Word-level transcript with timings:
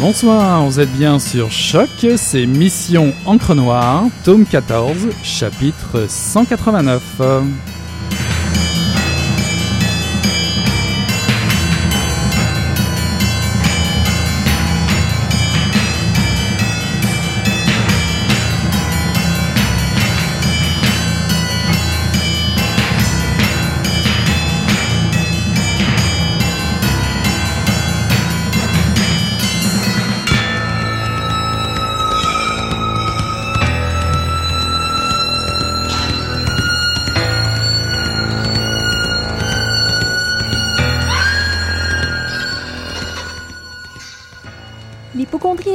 Bonsoir, 0.00 0.64
vous 0.64 0.78
êtes 0.78 0.92
bien 0.92 1.18
sur 1.18 1.50
Choc, 1.50 1.88
c'est 2.16 2.46
Mission 2.46 3.12
Encre 3.26 3.56
Noire, 3.56 4.04
tome 4.22 4.46
14, 4.46 5.08
chapitre 5.24 6.06
189. 6.08 7.20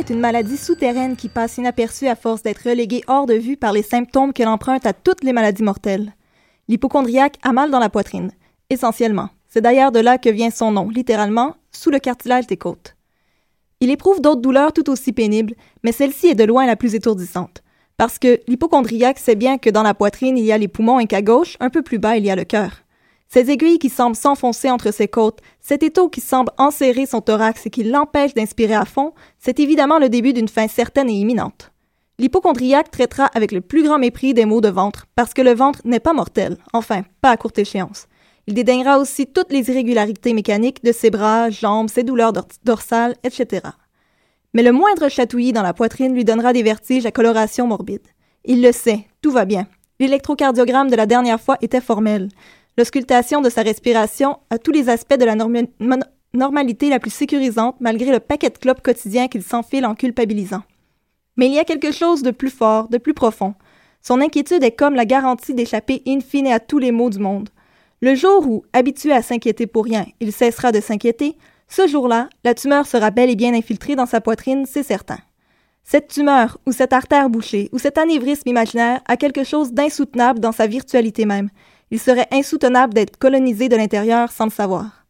Est 0.03 0.14
une 0.14 0.19
maladie 0.19 0.58
souterraine 0.58 1.16
qui 1.16 1.30
passe 1.30 1.58
inaperçue 1.58 2.08
à 2.08 2.16
force 2.16 2.44
d'être 2.44 2.68
reléguée 2.69 3.03
hors 3.08 3.25
de 3.25 3.36
vue 3.36 3.56
par 3.56 3.72
les 3.72 3.84
symptômes 3.84 4.34
qu'elle 4.34 4.50
emprunte 4.50 4.86
à 4.86 4.91
toutes 4.91 5.24
les 5.24 5.31
maladies 5.31 5.64
mortelles. 5.64 6.14
L'hypochondriaque 6.68 7.38
a 7.41 7.53
mal 7.53 7.72
dans 7.72 7.80
la 7.80 7.90
poitrine, 7.90 8.31
essentiellement. 8.69 9.30
C'est 9.47 9.62
d'ailleurs 9.62 9.94
de 9.94 10.02
là 10.02 10.18
que 10.18 10.30
vient 10.30 10.50
son 10.50 10.72
nom, 10.72 10.90
littéralement, 10.90 11.56
sous 11.72 11.90
le 11.90 12.00
cartilage 12.00 12.47
des 12.47 12.58
côtes. 12.58 12.97
Il 13.80 13.92
éprouve 13.92 14.19
d'autres 14.19 14.42
douleurs 14.42 14.74
tout 14.74 14.90
aussi 14.90 15.13
pénibles, 15.13 15.56
mais 15.84 15.94
celle-ci 15.94 16.28
est 16.28 16.36
de 16.36 16.44
loin 16.44 16.66
la 16.66 16.75
plus 16.75 16.96
étourdissante. 16.96 17.63
Parce 17.96 18.19
que 18.19 18.42
l'hypochondriaque 18.50 19.19
sait 19.19 19.36
bien 19.36 19.58
que 19.58 19.69
dans 19.69 19.84
la 19.84 19.94
poitrine, 19.94 20.38
il 20.38 20.44
y 20.44 20.52
a 20.52 20.58
les 20.58 20.68
poumons 20.68 21.00
et 21.00 21.08
qu'à 21.08 21.22
gauche, 21.22 21.56
un 21.62 21.69
peu 21.69 21.81
plus 21.81 22.00
bas, 22.00 22.18
il 22.18 22.25
y 22.25 22.30
a 22.30 22.36
le 22.36 22.44
cœur. 22.44 22.82
Ces 23.33 23.49
aiguilles 23.49 23.79
qui 23.79 23.89
semblent 23.89 24.16
s'enfoncer 24.16 24.69
entre 24.69 24.94
ses 24.94 25.07
côtes, 25.07 25.39
cet 25.59 25.81
étau 25.81 26.07
qui 26.07 26.21
semble 26.21 26.51
enserrer 26.59 27.07
son 27.07 27.19
thorax 27.19 27.66
et 27.66 27.71
qui 27.71 27.83
l'empêche 27.83 28.35
d'inspirer 28.35 28.75
à 28.75 28.85
fond, 28.85 29.13
c'est 29.39 29.59
évidemment 29.59 29.97
le 29.97 30.07
début 30.07 30.33
d'une 30.33 30.47
fin 30.47 30.67
certaine 30.67 31.09
et 31.09 31.13
imminente. 31.13 31.71
L'hypochondriaque 32.19 32.91
traitera 32.91 33.25
avec 33.33 33.51
le 33.51 33.61
plus 33.61 33.81
grand 33.81 33.97
mépris 33.97 34.35
des 34.35 34.45
maux 34.45 34.61
de 34.61 34.69
ventre, 34.69 35.07
parce 35.16 35.33
que 35.33 35.41
le 35.41 35.55
ventre 35.55 35.81
n'est 35.83 35.99
pas 35.99 36.13
mortel, 36.13 36.59
enfin, 36.73 37.01
pas 37.21 37.31
à 37.31 37.38
courte 37.38 37.57
échéance. 37.57 38.05
Il 38.45 38.53
dédaignera 38.53 38.99
aussi 38.99 39.25
toutes 39.25 39.51
les 39.51 39.67
irrégularités 39.67 40.35
mécaniques 40.35 40.83
de 40.83 40.91
ses 40.91 41.09
bras, 41.09 41.50
jambes, 41.50 41.89
ses 41.89 42.03
douleurs 42.03 42.33
dor- 42.33 42.45
dorsales, 42.63 43.15
etc. 43.23 43.63
Mais 44.53 44.61
le 44.61 44.71
moindre 44.71 45.09
chatouillis 45.09 45.53
dans 45.53 45.63
la 45.63 45.73
poitrine 45.73 46.13
lui 46.13 46.23
donnera 46.23 46.53
des 46.53 46.61
vertiges 46.61 47.07
à 47.07 47.11
coloration 47.11 47.65
morbide. 47.65 48.05
Il 48.45 48.61
le 48.61 48.71
sait, 48.71 49.07
tout 49.23 49.31
va 49.31 49.45
bien. 49.45 49.65
L'électrocardiogramme 50.00 50.91
de 50.91 50.95
la 50.95 51.07
dernière 51.07 51.41
fois 51.41 51.57
était 51.61 51.81
formel. 51.81 52.29
L'auscultation 52.78 53.41
de 53.41 53.50
sa 53.50 53.61
respiration 53.61 54.38
a 54.50 54.57
tous 54.57 54.72
les 54.72 54.89
aspects 54.89 55.17
de 55.17 55.25
la 55.25 55.35
normalité 56.34 56.89
la 56.89 57.00
plus 57.00 57.13
sécurisante 57.13 57.75
malgré 57.79 58.11
le 58.11 58.19
paquet 58.19 58.50
de 58.50 58.57
clopes 58.57 58.81
quotidien 58.81 59.28
qu'il 59.28 59.44
s'enfile 59.44 59.85
en 59.85 59.95
culpabilisant. 59.95 60.63
Mais 61.38 61.47
il 61.47 61.53
y 61.53 61.59
a 61.59 61.66
quelque 61.66 61.91
chose 61.91 62.23
de 62.23 62.31
plus 62.31 62.50
fort, 62.50 62.89
de 62.89 62.97
plus 62.97 63.13
profond. 63.13 63.53
Son 64.01 64.22
inquiétude 64.22 64.63
est 64.63 64.75
comme 64.75 64.95
la 64.95 65.06
garantie 65.06 65.53
d'échapper 65.53 66.01
in 66.07 66.19
fine 66.19 66.47
à 66.47 66.59
tous 66.59 66.79
les 66.79 66.91
maux 66.91 67.09
du 67.09 67.19
monde. 67.19 67.50
Le 68.01 68.16
jour 68.16 68.45
où, 68.47 68.66
habitué 68.73 69.13
à 69.13 69.22
s'inquiéter 69.22 69.66
pour 69.66 69.85
rien, 69.85 70.06
il 70.19 70.33
cessera 70.33 70.72
de 70.72 70.81
s'inquiéter, 70.81 71.38
ce 71.69 71.88
jour-là, 71.88 72.27
la 72.44 72.53
tumeur 72.53 72.86
sera 72.86 73.12
bel 73.12 73.30
et 73.30 73.36
bien 73.36 73.53
infiltrée 73.53 73.95
dans 73.95 74.06
sa 74.06 74.21
poitrine, 74.21 74.65
c'est 74.68 74.83
certain. 74.83 75.18
Cette 75.83 76.07
tumeur, 76.07 76.59
ou 76.68 76.71
cette 76.71 76.94
artère 76.94 77.30
bouchée, 77.30 77.69
ou 77.71 77.80
cet 77.80 77.98
anévrisme 77.98 78.50
imaginaire 78.50 79.01
a 79.07 79.18
quelque 79.18 79.44
chose 79.44 79.74
d'insoutenable 79.74 80.39
dans 80.39 80.51
sa 80.51 80.68
virtualité 80.68 81.25
même. 81.25 81.50
Il 81.94 82.00
serait 82.00 82.28
insoutenable 82.31 82.95
d'être 82.95 83.18
colonisé 83.18 83.69
de 83.69 83.75
l'intérieur 83.75 84.31
sans 84.31 84.45
le 84.45 84.50
savoir. 84.50 85.06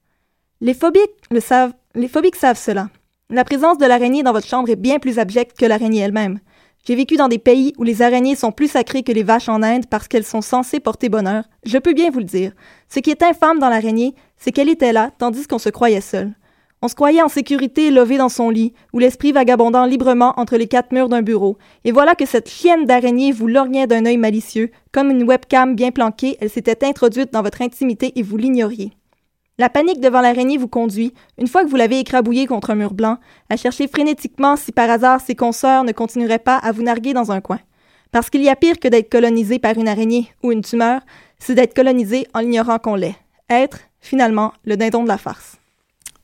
Les 0.60 0.74
phobiques 0.74 1.24
le 1.32 1.40
savent, 1.40 1.72
les 1.96 2.10
phobiques 2.10 2.36
savent 2.36 2.60
cela. 2.60 2.90
La 3.30 3.46
présence 3.46 3.78
de 3.78 3.86
l'araignée 3.86 4.22
dans 4.22 4.34
votre 4.34 4.50
chambre 4.50 4.70
est 4.70 4.76
bien 4.76 5.00
plus 5.00 5.18
abjecte 5.18 5.58
que 5.58 5.66
l'araignée 5.66 6.02
elle-même. 6.02 6.42
J'ai 6.86 6.96
vécu 6.96 7.16
dans 7.16 7.30
des 7.30 7.40
pays 7.40 7.74
où 7.78 7.84
les 7.84 8.02
araignées 8.02 8.36
sont 8.36 8.52
plus 8.52 8.68
sacrées 8.68 9.04
que 9.04 9.14
les 9.14 9.24
vaches 9.24 9.48
en 9.48 9.64
Inde 9.64 9.86
parce 9.90 10.10
qu'elles 10.10 10.26
sont 10.26 10.42
censées 10.42 10.82
porter 10.82 11.08
bonheur. 11.08 11.46
Je 11.66 11.78
peux 11.78 11.94
bien 11.94 12.12
vous 12.12 12.20
le 12.20 12.26
dire. 12.26 12.52
Ce 12.90 13.00
qui 13.00 13.12
est 13.12 13.24
infâme 13.24 13.60
dans 13.60 13.70
l'araignée, 13.70 14.14
c'est 14.36 14.52
qu'elle 14.52 14.68
était 14.68 14.92
là 14.92 15.10
tandis 15.18 15.48
qu'on 15.48 15.60
se 15.60 15.70
croyait 15.70 16.02
seul. 16.02 16.34
On 16.86 16.90
se 16.90 16.96
croyait 16.96 17.22
en 17.22 17.30
sécurité 17.30 17.92
lové 17.92 18.18
dans 18.18 18.28
son 18.28 18.50
lit, 18.50 18.74
ou 18.92 19.00
l'esprit 19.00 19.32
vagabondant 19.32 19.86
librement 19.86 20.34
entre 20.36 20.58
les 20.58 20.68
quatre 20.68 20.92
murs 20.92 21.08
d'un 21.08 21.22
bureau. 21.22 21.58
Et 21.86 21.94
voilà 21.94 22.14
que 22.14 22.26
cette 22.26 22.50
chienne 22.50 22.86
d'araignée 22.86 23.32
vous 23.32 23.48
lorgnait 23.48 23.88
d'un 23.88 24.06
œil 24.06 24.18
malicieux. 24.18 24.70
Comme 24.92 25.10
une 25.10 25.24
webcam 25.24 25.76
bien 25.76 25.92
planquée, 25.92 26.36
elle 26.42 26.50
s'était 26.50 26.86
introduite 26.86 27.32
dans 27.32 27.42
votre 27.42 27.62
intimité 27.62 28.12
et 28.18 28.22
vous 28.22 28.36
l'ignoriez. 28.36 28.92
La 29.58 29.70
panique 29.70 30.02
devant 30.02 30.20
l'araignée 30.20 30.58
vous 30.58 30.68
conduit, 30.68 31.14
une 31.38 31.48
fois 31.48 31.64
que 31.64 31.70
vous 31.70 31.78
l'avez 31.78 32.00
écrabouillée 32.00 32.48
contre 32.48 32.72
un 32.72 32.76
mur 32.76 32.94
blanc, 32.94 33.18
à 33.50 33.56
chercher 33.56 33.88
frénétiquement 33.88 34.58
si 34.58 34.74
par 34.74 34.90
hasard 34.90 35.22
ses 35.22 35.36
consoeurs 35.36 35.86
ne 35.86 35.94
continueraient 35.94 36.38
pas 36.38 36.58
à 36.58 36.74
vous 36.74 36.84
narguer 36.84 37.14
dans 37.14 37.32
un 37.32 37.40
coin. 37.40 37.62
Parce 38.12 38.30
qu'il 38.30 38.44
y 38.44 38.50
a 38.50 38.58
pire 38.58 38.78
que 38.82 38.90
d'être 38.90 39.10
colonisé 39.10 39.58
par 39.58 39.78
une 39.78 39.88
araignée 39.88 40.34
ou 40.44 40.52
une 40.52 40.64
tumeur, 40.64 41.00
c'est 41.40 41.56
d'être 41.56 41.76
colonisé 41.76 42.28
en 42.34 42.42
ignorant 42.42 42.78
qu'on 42.78 42.96
l'est. 42.96 43.16
Être, 43.50 43.80
finalement, 44.02 44.52
le 44.66 44.76
dindon 44.76 45.04
de 45.04 45.08
la 45.08 45.18
farce. 45.18 45.63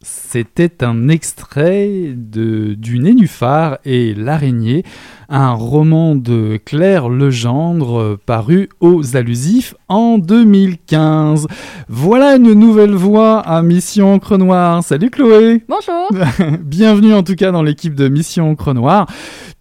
C'était 0.01 0.81
un 0.81 1.09
extrait 1.09 2.13
de, 2.15 2.73
du 2.73 2.99
Nénuphar 2.99 3.79
et 3.83 4.13
l'araignée, 4.13 4.85
un 5.27 5.51
roman 5.51 6.15
de 6.15 6.57
Claire 6.63 7.09
Legendre 7.09 7.99
euh, 7.99 8.19
paru 8.25 8.69
aux 8.79 9.17
Allusifs 9.17 9.75
en 9.89 10.17
2015. 10.17 11.47
Voilà 11.89 12.37
une 12.37 12.53
nouvelle 12.53 12.93
voix 12.93 13.39
à 13.41 13.61
Mission 13.61 14.13
Encre 14.13 14.37
Noire. 14.37 14.81
Salut 14.85 15.09
Chloé 15.09 15.65
Bonjour 15.67 16.07
Bienvenue 16.61 17.13
en 17.13 17.23
tout 17.23 17.35
cas 17.35 17.51
dans 17.51 17.63
l'équipe 17.63 17.93
de 17.93 18.07
Mission 18.07 18.51
Encre 18.51 18.73
Noire. 18.73 19.05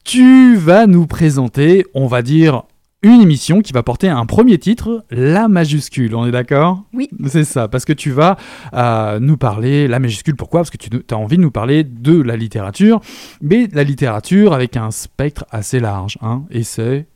Tu 0.05 0.55
vas 0.55 0.87
nous 0.87 1.09
présenter, 1.09 1.85
on 1.95 2.07
va 2.07 2.23
dire, 2.23 2.63
une 3.15 3.21
émission 3.21 3.61
qui 3.61 3.73
va 3.73 3.83
porter 3.83 4.09
un 4.09 4.27
premier 4.27 4.59
titre, 4.59 5.05
la 5.11 5.49
majuscule, 5.49 6.15
on 6.15 6.27
est 6.27 6.31
d'accord? 6.31 6.85
Oui. 6.93 7.09
C'est 7.27 7.45
ça, 7.45 7.69
parce 7.69 7.85
que 7.85 7.93
tu 7.93 8.11
vas 8.11 8.37
euh, 8.75 9.21
nous 9.21 9.37
parler, 9.37 9.89
la 9.89 9.99
majuscule, 9.99 10.37
pourquoi? 10.37 10.61
Parce 10.61 10.71
que 10.71 10.77
tu 10.77 10.91
as 11.11 11.17
envie 11.17 11.37
de 11.37 11.43
nous 11.43 11.51
parler 11.51 11.85
de 11.85 12.21
la 12.21 12.37
littérature, 12.37 13.01
mais 13.41 13.69
la 13.73 13.85
littérature 13.85 14.53
avec 14.53 14.77
un 14.77 14.91
spectre 14.91 15.45
assez 15.51 15.81
large, 15.81 16.19
hein 16.23 16.45
essai, 16.51 17.07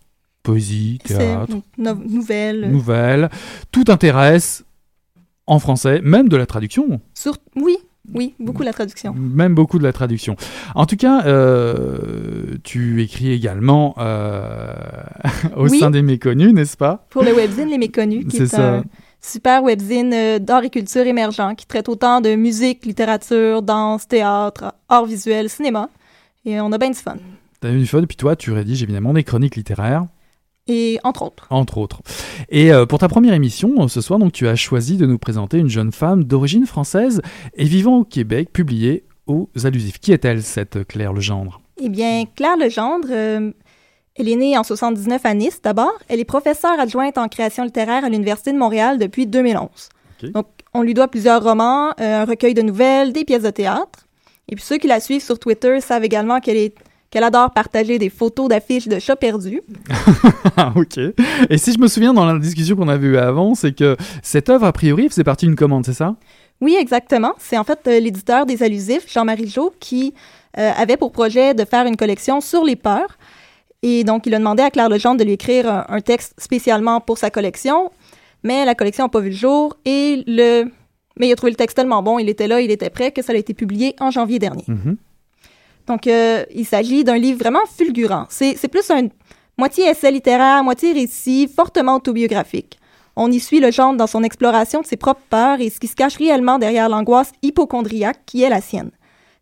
poésie, 0.43 0.99
théâtre, 1.05 1.57
no 1.79 1.95
nouvelle. 1.95 2.71
nouvelle, 2.71 3.31
tout 3.71 3.85
intéresse 3.89 4.65
en 5.47 5.59
français, 5.59 6.01
même 6.03 6.29
de 6.29 6.37
la 6.37 6.47
traduction. 6.47 7.01
Sur... 7.15 7.37
Oui, 7.57 7.77
oui, 8.15 8.35
beaucoup 8.41 8.63
la 8.63 8.73
traduction. 8.73 9.15
Même 9.15 9.55
beaucoup 9.55 9.79
de 9.79 9.85
la 9.85 9.93
traduction. 9.93 10.37
En 10.75 10.87
tout 10.87 10.97
cas, 10.97 11.25
euh, 11.27 12.57
tu 12.65 13.01
écris 13.03 13.31
également 13.33 13.95
euh, 13.99 14.75
au 15.57 15.69
Oui. 15.69 15.79
sein 15.79 15.91
des 15.91 16.03
méconnus, 16.03 16.53
n'est-ce 16.53 16.77
pas? 16.77 17.07
Pour 17.11 17.23
le 17.23 17.33
webzine 17.33 17.69
Les 17.69 17.79
Méconnus, 17.79 18.27
qui 18.29 18.39
est, 18.39 18.47
ça. 18.47 18.79
un 18.79 18.85
super 19.21 19.63
webzine 19.63 20.13
euh, 20.13 20.39
d'art 20.41 20.65
et 20.65 20.71
culture 20.71 21.07
émergent 21.07 21.55
qui 21.57 21.65
traite 21.67 21.89
autant 21.89 22.21
de 22.21 22.35
musique, 22.35 22.85
littérature, 22.87 23.63
danse, 23.63 24.09
théâtre, 24.09 24.75
art 24.89 25.07
visuel, 25.07 25.49
cinéma. 25.49 25.89
Et 26.45 26.61
on 26.61 26.73
a 26.73 26.79
bien 26.79 26.91
du 26.91 26.99
fun. 26.99 27.17
T'as 27.61 27.71
eu 27.71 27.79
du 27.79 27.87
fun, 27.87 28.03
et 28.03 28.07
puis 28.07 28.17
toi, 28.17 28.35
tu 28.35 28.51
rédiges 28.51 28.83
évidemment 28.83 29.13
des 29.13 29.23
chroniques 29.23 29.55
littéraires, 29.55 30.07
Et 30.69 31.01
entre 31.03 31.23
autres. 31.23 31.47
entre 31.51 31.79
autres. 31.79 32.03
Et 32.49 32.73
euh, 32.73 32.87
pour 32.87 33.01
ta 33.01 33.09
première 33.09 33.35
émission, 33.35 33.75
euh, 33.83 33.89
ce 33.89 34.01
soir, 34.01 34.21
donc, 34.21 34.33
tu 34.33 34.47
as 34.47 34.55
choisi 34.55 34.97
de 34.97 35.07
nous 35.07 35.19
présenter 35.19 35.59
une 35.59 35.69
jeune 35.69 35.91
femme 35.91 36.23
d'origine 36.23 36.67
française 36.67 37.21
et 37.55 37.65
vivant 37.65 37.99
au 37.99 38.05
Québec, 38.05 38.53
publiée 38.53 39.05
aux 39.27 39.49
Allusifs. 39.65 39.99
Qui 39.99 40.13
est-elle, 40.13 40.43
cette 40.43 40.87
Claire 40.87 41.13
Legendre? 41.13 41.61
Eh 41.81 41.89
bien, 41.89 42.25
Claire 42.37 42.57
Legendre, 42.57 43.09
euh, 43.11 43.51
elle 44.15 44.29
est 44.29 44.37
née 44.37 44.57
en 44.57 44.63
79 44.63 45.25
à 45.25 45.35
Nice 45.35 45.61
d'abord. 45.63 45.99
Elle 46.09 46.21
est 46.21 46.25
professeure 46.25 46.79
adjointe 46.79 47.19
en 47.19 47.29
création 47.29 47.65
littéraire 47.65 48.05
à 48.05 48.09
l'Université 48.09 48.53
de 48.53 48.59
Montréal 48.59 48.99
depuis 48.99 49.27
2011. 49.27 49.69
Ok. 50.23 50.31
Donc, 50.31 50.47
on 50.75 50.83
lui 50.83 50.95
doit 50.95 51.09
plusieurs 51.09 51.43
romans, 51.43 51.91
euh, 52.01 52.23
un 52.23 52.25
recueil 52.25 52.55
de 52.55 52.63
nouvelles, 52.63 53.13
des 53.13 53.25
pièces 53.25 53.43
de 53.43 53.51
théâtre. 53.51 54.07
Et 54.49 54.55
puis 54.55 54.65
ceux 54.65 54.79
qui 54.79 54.87
la 54.87 55.01
suivent 55.01 55.23
sur 55.23 55.39
Twitter 55.39 55.81
savent 55.81 56.05
également 56.05 56.41
qu'elle 56.41 56.57
est 56.57 56.75
qu'elle 57.13 57.25
adore 57.25 57.51
partager 57.51 57.99
des 57.99 58.09
photos 58.09 58.49
d'affiches 58.49 58.89
de 58.89 58.99
chats 58.99 59.17
perdus. 59.17 59.63
Ok. 60.75 60.99
Et 61.51 61.59
si 61.59 61.73
je 61.73 61.79
me 61.79 61.87
souviens 61.87 62.13
dans 62.15 62.25
la 62.25 62.39
discussion 62.39 62.75
qu'on 62.75 62.89
avait 62.89 63.07
eue 63.07 63.17
avant, 63.19 63.55
c'est 63.55 63.73
que 63.73 63.97
cette 64.23 64.49
œuvre, 64.49 64.65
a 64.65 64.73
priori, 64.73 65.09
faisait 65.09 65.25
partie 65.25 65.47
d'une 65.47 65.57
commande, 65.57 65.85
c'est 65.85 65.93
ça? 65.93 66.17
Oui, 66.61 66.77
exactement. 66.79 67.33
C'est 67.39 67.59
en 67.59 67.65
fait 67.65 67.81
euh, 67.87 68.01
l'éditeur 68.01 68.47
des 68.47 68.63
Allusifs, 68.63 69.13
Jean-Marie 69.13 69.49
Jo, 69.49 69.73
qui 69.79 70.15
euh, 70.59 70.73
avait 70.77 70.97
pour 70.97 71.13
projet 71.13 71.55
de 71.55 71.65
faire 71.65 71.87
une 71.87 71.97
collection 71.97 72.41
sur 72.41 72.65
les 72.65 72.77
peurs. 72.77 73.19
Et 73.83 74.05
donc, 74.05 74.27
il 74.27 74.35
a 74.35 74.39
demandé 74.39 74.63
à 74.63 74.71
Claire 74.71 74.89
Legendre 74.89 75.19
de 75.19 75.25
lui 75.25 75.33
écrire 75.33 75.69
un, 75.69 75.85
un 75.89 76.01
texte 76.01 76.35
spécialement 76.39 77.01
pour 77.01 77.19
sa 77.19 77.31
collection. 77.31 77.91
Mais 78.43 78.65
la 78.65 78.75
collection 78.75 79.05
n'a 79.05 79.09
pas 79.11 79.21
vu 79.21 79.31
le 79.31 79.37
jour 79.37 79.77
et 79.85 80.25
le... 80.27 80.65
Mais 81.19 81.29
il 81.29 81.33
a 81.33 81.37
trouvé 81.37 81.51
le 81.51 81.57
texte 81.57 81.77
tellement 81.77 82.03
bon, 82.03 82.19
il 82.19 82.29
était 82.29 82.49
là, 82.49 82.61
il 82.61 82.71
était 82.71 82.91
prêt, 82.91 83.13
que 83.13 83.23
ça 83.23 83.33
a 83.33 83.37
été 83.37 83.53
publié 83.53 83.95
en 84.01 84.11
janvier 84.11 84.39
dernier. 84.39 84.65
Mhm. 84.67 84.97
Donc, 85.93 86.07
euh, 86.07 86.47
il 86.55 86.65
s'agit 86.65 87.05
d'un 87.05 87.19
livre 87.19 87.39
vraiment 87.39 87.67
fulgurant. 87.67 88.25
C'est 88.31 88.69
plus 88.69 88.91
un 88.91 89.09
moitié 89.59 89.91
essai 89.91 90.11
littéraire, 90.11 90.65
moitié 90.65 90.95
récit, 90.95 91.51
fortement 91.55 91.97
autobiographique. 91.97 92.79
On 93.15 93.31
y 93.31 93.39
suit 93.39 93.61
le 93.61 93.71
genre 93.71 93.95
dans 93.95 94.07
son 94.07 94.23
exploration 94.23 94.81
de 94.81 94.87
ses 94.87 94.97
propres 94.97 95.21
peurs 95.29 95.61
et 95.61 95.69
ce 95.69 95.79
qui 95.79 95.89
se 95.89 95.95
cache 95.95 96.17
réellement 96.17 96.59
derrière 96.59 96.89
l'angoisse 96.89 97.31
hypochondriaque 97.43 98.21
qui 98.25 98.43
est 98.43 98.49
la 98.49 98.63
sienne. 98.63 98.91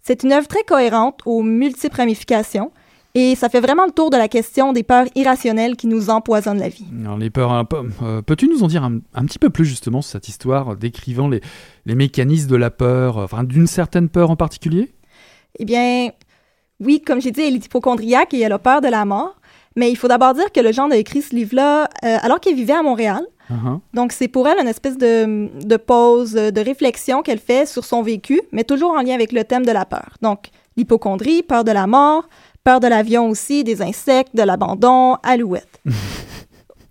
C'est 0.02 0.24
une 0.24 0.32
œuvre 0.32 0.48
très 0.48 0.64
cohérente 0.64 1.20
aux 1.24 1.44
multiples 1.44 1.98
ramifications 1.98 2.72
et 3.14 3.36
ça 3.36 3.48
fait 3.48 3.60
vraiment 3.60 3.86
le 3.86 3.92
tour 3.92 4.10
de 4.10 4.16
la 4.16 4.26
question 4.26 4.72
des 4.72 4.82
peurs 4.82 5.06
irrationnelles 5.14 5.76
qui 5.76 5.86
nous 5.86 6.10
empoisonnent 6.10 6.58
la 6.58 6.68
vie. 6.68 6.86
Alors, 7.00 7.16
les 7.16 7.30
peurs, 7.30 7.64
euh, 8.02 8.22
peux-tu 8.22 8.48
nous 8.48 8.64
en 8.64 8.66
dire 8.66 8.82
un, 8.82 8.98
un 9.14 9.24
petit 9.24 9.38
peu 9.38 9.50
plus 9.50 9.66
justement 9.66 10.02
sur 10.02 10.10
cette 10.10 10.26
histoire, 10.26 10.74
décrivant 10.74 11.28
les, 11.28 11.42
les 11.86 11.94
mécanismes 11.94 12.50
de 12.50 12.56
la 12.56 12.70
peur, 12.70 13.18
euh, 13.18 13.24
enfin 13.24 13.44
d'une 13.44 13.68
certaine 13.68 14.08
peur 14.08 14.32
en 14.32 14.36
particulier? 14.36 14.90
Eh 15.58 15.64
bien, 15.64 16.10
oui, 16.80 17.00
comme 17.00 17.20
j'ai 17.20 17.30
dit, 17.30 17.42
elle 17.42 17.54
est 17.54 17.64
hypochondriaque 17.64 18.34
et 18.34 18.40
elle 18.40 18.52
a 18.52 18.58
peur 18.58 18.80
de 18.80 18.88
la 18.88 19.04
mort. 19.04 19.36
Mais 19.76 19.90
il 19.90 19.96
faut 19.96 20.08
d'abord 20.08 20.34
dire 20.34 20.50
que 20.52 20.60
le 20.60 20.72
genre 20.72 20.90
a 20.90 20.96
écrit 20.96 21.22
ce 21.22 21.34
livre-là 21.34 21.88
euh, 22.04 22.16
alors 22.22 22.40
qu'elle 22.40 22.54
vivait 22.54 22.72
à 22.72 22.82
Montréal. 22.82 23.22
Uh-huh. 23.50 23.80
Donc, 23.94 24.12
c'est 24.12 24.28
pour 24.28 24.48
elle 24.48 24.58
une 24.58 24.68
espèce 24.68 24.98
de, 24.98 25.48
de 25.64 25.76
pause, 25.76 26.36
euh, 26.36 26.50
de 26.50 26.60
réflexion 26.60 27.22
qu'elle 27.22 27.38
fait 27.38 27.66
sur 27.66 27.84
son 27.84 28.02
vécu, 28.02 28.40
mais 28.52 28.64
toujours 28.64 28.92
en 28.92 29.02
lien 29.02 29.14
avec 29.14 29.32
le 29.32 29.44
thème 29.44 29.64
de 29.64 29.72
la 29.72 29.84
peur. 29.84 30.16
Donc, 30.22 30.50
l'hypochondrie, 30.76 31.42
peur 31.42 31.64
de 31.64 31.72
la 31.72 31.86
mort, 31.86 32.28
peur 32.64 32.80
de 32.80 32.86
l'avion 32.86 33.28
aussi, 33.28 33.64
des 33.64 33.82
insectes, 33.82 34.34
de 34.34 34.42
l'abandon, 34.42 35.16
alouette. 35.22 35.80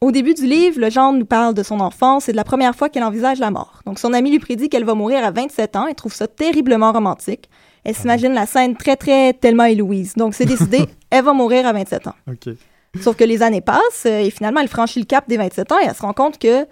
Au 0.01 0.11
début 0.11 0.33
du 0.33 0.45
livre, 0.45 0.79
le 0.79 0.89
genre 0.89 1.11
nous 1.11 1.25
parle 1.25 1.53
de 1.53 1.63
son 1.63 1.81
enfance 1.81 2.29
et 2.29 2.31
de 2.31 2.37
la 2.37 2.45
première 2.45 2.73
fois 2.73 2.87
qu'elle 2.87 3.03
envisage 3.03 3.39
la 3.39 3.51
mort. 3.51 3.81
Donc, 3.85 3.99
son 3.99 4.13
ami 4.13 4.31
lui 4.31 4.39
prédit 4.39 4.69
qu'elle 4.69 4.85
va 4.85 4.93
mourir 4.93 5.25
à 5.25 5.31
27 5.31 5.75
ans 5.75 5.87
et 5.87 5.95
trouve 5.95 6.13
ça 6.13 6.27
terriblement 6.27 6.93
romantique. 6.93 7.49
Elle 7.89 7.95
s'imagine 7.95 8.33
la 8.35 8.45
scène 8.45 8.77
très, 8.77 8.95
très 8.95 9.33
Thelma 9.33 9.71
et 9.71 9.75
Louise. 9.75 10.13
Donc, 10.13 10.35
c'est 10.35 10.45
décidé, 10.45 10.85
elle 11.09 11.23
va 11.23 11.33
mourir 11.33 11.65
à 11.65 11.73
27 11.73 12.05
ans. 12.05 12.13
Sauf 13.01 13.15
que 13.15 13.23
les 13.23 13.41
années 13.41 13.61
passent 13.61 14.05
euh, 14.05 14.19
et 14.19 14.29
finalement, 14.29 14.61
elle 14.61 14.67
franchit 14.67 14.99
le 14.99 15.05
cap 15.05 15.27
des 15.27 15.37
27 15.37 15.71
ans 15.71 15.79
et 15.79 15.85
elle 15.87 15.95
se 15.95 16.01
rend 16.03 16.13
compte 16.13 16.37
que, 16.37 16.67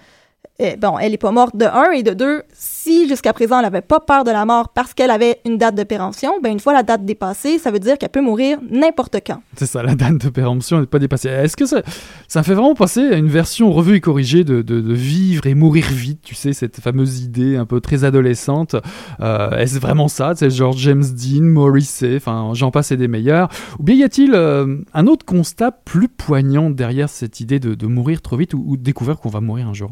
euh, 0.61 0.75
bon, 0.75 0.97
elle 0.97 1.11
n'est 1.11 1.17
pas 1.17 1.31
morte 1.31 1.55
de 1.55 1.65
un 1.65 1.91
et 1.91 2.01
de 2.03 2.13
deux. 2.13 2.41
Si 2.53 3.07
jusqu'à 3.07 3.31
présent, 3.33 3.57
elle 3.57 3.65
n'avait 3.65 3.81
pas 3.81 3.99
peur 3.99 4.23
de 4.23 4.31
la 4.31 4.45
mort 4.45 4.69
parce 4.69 4.93
qu'elle 4.93 5.11
avait 5.11 5.39
une 5.45 5.57
date 5.57 5.75
de 5.75 5.83
péremption, 5.83 6.31
ben 6.41 6.51
une 6.51 6.59
fois 6.59 6.73
la 6.73 6.83
date 6.83 7.05
dépassée, 7.05 7.59
ça 7.59 7.69
veut 7.69 7.79
dire 7.79 7.97
qu'elle 7.97 8.09
peut 8.09 8.21
mourir 8.21 8.57
n'importe 8.71 9.17
quand. 9.25 9.41
C'est 9.55 9.67
ça, 9.67 9.83
la 9.83 9.93
date 9.95 10.17
de 10.17 10.29
péremption 10.29 10.79
n'est 10.79 10.87
pas 10.87 10.99
dépassée. 10.99 11.29
Est-ce 11.29 11.55
que 11.55 11.65
ça, 11.65 11.81
ça 12.27 12.41
fait 12.43 12.53
vraiment 12.53 12.73
penser 12.75 13.01
à 13.01 13.17
une 13.17 13.27
version 13.27 13.71
revue 13.71 13.97
et 13.97 14.01
corrigée 14.01 14.43
de, 14.43 14.61
de- 14.61 14.93
vivre 14.93 15.45
et 15.45 15.53
mourir 15.53 15.85
vite, 15.89 16.21
tu 16.23 16.33
sais, 16.33 16.53
cette 16.53 16.79
fameuse 16.79 17.21
idée 17.21 17.55
un 17.55 17.65
peu 17.65 17.79
très 17.81 18.03
adolescente? 18.03 18.75
Euh, 19.19 19.51
Est-ce 19.57 19.79
vraiment 19.79 20.07
ça? 20.07 20.33
C'est 20.35 20.49
genre 20.49 20.75
James 20.77 21.03
Dean, 21.03 21.43
Morrissey, 21.43 22.15
enfin 22.15 22.51
j'en 22.53 22.71
passe 22.71 22.91
et 22.91 22.97
des 22.97 23.07
meilleurs 23.07 23.49
Ou 23.79 23.83
bien 23.83 23.95
y 23.95 24.03
a-t-il 24.03 24.33
euh, 24.33 24.77
un 24.93 25.07
autre 25.07 25.25
constat 25.25 25.71
plus 25.71 26.07
poignant 26.07 26.69
derrière 26.69 27.09
cette 27.09 27.39
idée 27.41 27.59
de, 27.59 27.87
mourir 27.87 28.21
trop 28.21 28.37
vite 28.37 28.53
ou, 28.53 28.63
ou 28.65 28.77
découvrir 28.77 29.19
qu'on 29.19 29.29
va 29.29 29.39
mourir 29.41 29.67
un 29.67 29.73
jour? 29.73 29.91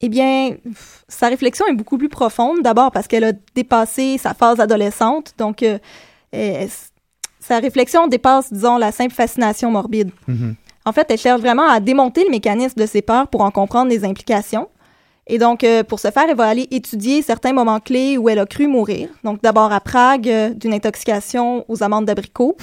Eh 0.00 0.08
bien, 0.08 0.56
sa 1.08 1.28
réflexion 1.28 1.66
est 1.66 1.74
beaucoup 1.74 1.98
plus 1.98 2.08
profonde. 2.08 2.62
D'abord 2.62 2.92
parce 2.92 3.08
qu'elle 3.08 3.24
a 3.24 3.32
dépassé 3.54 4.18
sa 4.18 4.34
phase 4.34 4.60
adolescente. 4.60 5.34
Donc, 5.38 5.62
euh, 5.62 5.78
euh, 6.34 6.66
sa 7.40 7.58
réflexion 7.58 8.06
dépasse, 8.06 8.52
disons, 8.52 8.78
la 8.78 8.92
simple 8.92 9.14
fascination 9.14 9.70
morbide. 9.70 10.10
Mhm. 10.28 10.54
En 10.84 10.92
fait, 10.92 11.10
elle 11.10 11.18
cherche 11.18 11.40
vraiment 11.40 11.68
à 11.68 11.80
démonter 11.80 12.24
le 12.24 12.30
mécanisme 12.30 12.80
de 12.80 12.86
ses 12.86 13.02
peurs 13.02 13.28
pour 13.28 13.42
en 13.42 13.50
comprendre 13.50 13.90
les 13.90 14.04
implications. 14.04 14.68
Et 15.26 15.38
donc, 15.38 15.62
euh, 15.62 15.84
pour 15.84 16.00
ce 16.00 16.10
faire, 16.10 16.24
elle 16.28 16.36
va 16.36 16.48
aller 16.48 16.66
étudier 16.70 17.20
certains 17.20 17.52
moments 17.52 17.80
clés 17.80 18.16
où 18.16 18.28
elle 18.30 18.38
a 18.38 18.46
cru 18.46 18.66
mourir. 18.66 19.10
Donc, 19.24 19.42
d'abord 19.42 19.70
à 19.70 19.80
Prague, 19.80 20.28
euh, 20.28 20.54
d'une 20.54 20.72
intoxication 20.72 21.66
aux 21.68 21.82
amandes 21.82 22.06
d'abricots, 22.06 22.56